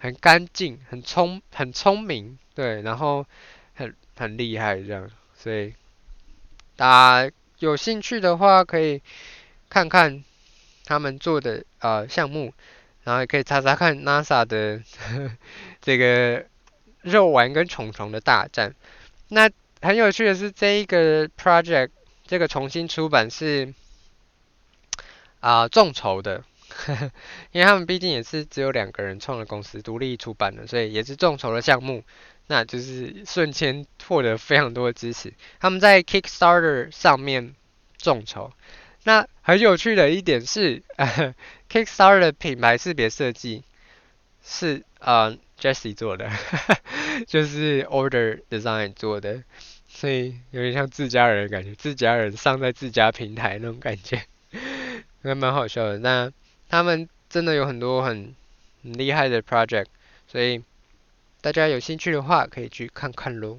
[0.00, 3.24] 很干净，很聪，很聪明，对，然后
[3.74, 5.10] 很很厉害这样。
[5.34, 5.72] 所以
[6.76, 9.00] 大家有兴趣的话，可以
[9.70, 10.22] 看看
[10.84, 12.52] 他们做的呃项目，
[13.04, 14.82] 然后也可以查查看 NASA 的
[15.88, 16.44] 这个
[17.00, 18.74] 肉丸跟虫虫的大战。
[19.28, 21.88] 那很有趣的是，这一个 project
[22.26, 23.72] 这个重新出版是
[25.40, 27.10] 啊、众筹的呵呵，
[27.52, 32.04] 因为他们毕竟也是只有两个人创的公司，独立出版的，所以也是众筹的项目，
[32.48, 35.32] 那就是瞬间获得非常多的支持。
[35.58, 37.54] 他们在 Kickstarter 上面
[37.96, 38.52] 众筹，
[39.04, 41.34] 那很有趣的一点是、 呃、
[41.70, 43.64] ，Kickstarter 的品牌识别设计
[44.48, 45.36] 是啊。
[45.60, 46.30] Jesse 做的，
[47.26, 49.42] 就是 Order Design 做的，
[49.88, 54.22] 所以有点像自家人的感觉，自家人上在自家平台那种感觉，
[55.24, 55.98] 还蛮好笑的。
[55.98, 56.30] 那
[56.68, 58.36] 他们真的有很多很
[58.84, 59.86] 很厉害的 project，
[60.28, 60.62] 所以
[61.40, 63.58] 大家有兴趣的话可以去看看喽。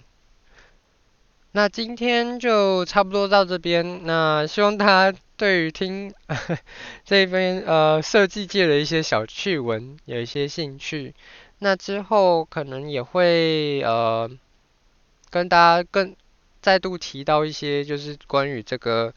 [1.51, 6.13] 那今天就差不多到这边，那希望大家对于听
[7.05, 11.15] 这边呃设计界的一些小趣闻有一些兴趣。
[11.59, 14.29] 那之后可能也会呃
[15.29, 16.13] 跟大家更
[16.61, 19.13] 再度提到一些就是关于这个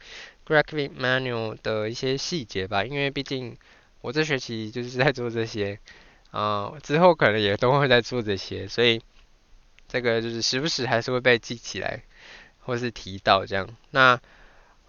[0.47, 3.57] Graphic Manual 的一些细节吧，因为毕竟
[3.99, 5.77] 我这学期就是在做这些，
[6.31, 9.01] 啊、呃、之后可能也都会在做这些，所以
[9.89, 12.01] 这个就是时不时还是会被记起来
[12.59, 13.67] 或是提到这样。
[13.91, 14.17] 那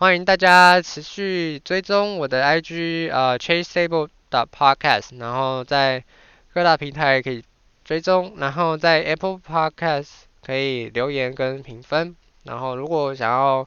[0.05, 6.05] 欢迎大家持续追踪我的 IG、呃、ChaseTable 的 Podcast，然后在
[6.53, 7.43] 各大平台可以
[7.87, 10.11] 追踪，然后在 Apple Podcast
[10.43, 12.15] 可以留言跟评分。
[12.43, 13.67] 然后如果想要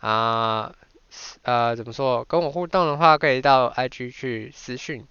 [0.00, 0.70] 啊
[1.40, 5.06] 呃，呃怎么说跟我互动的话，可以到 IG 去私讯，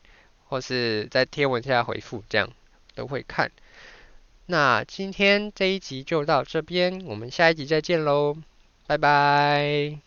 [0.46, 2.48] 或是在贴文下回复，这样
[2.94, 3.50] 都会看。
[4.46, 8.38] 那今天这一集就到这边，我们下一集再见喽，
[8.86, 10.07] 拜拜。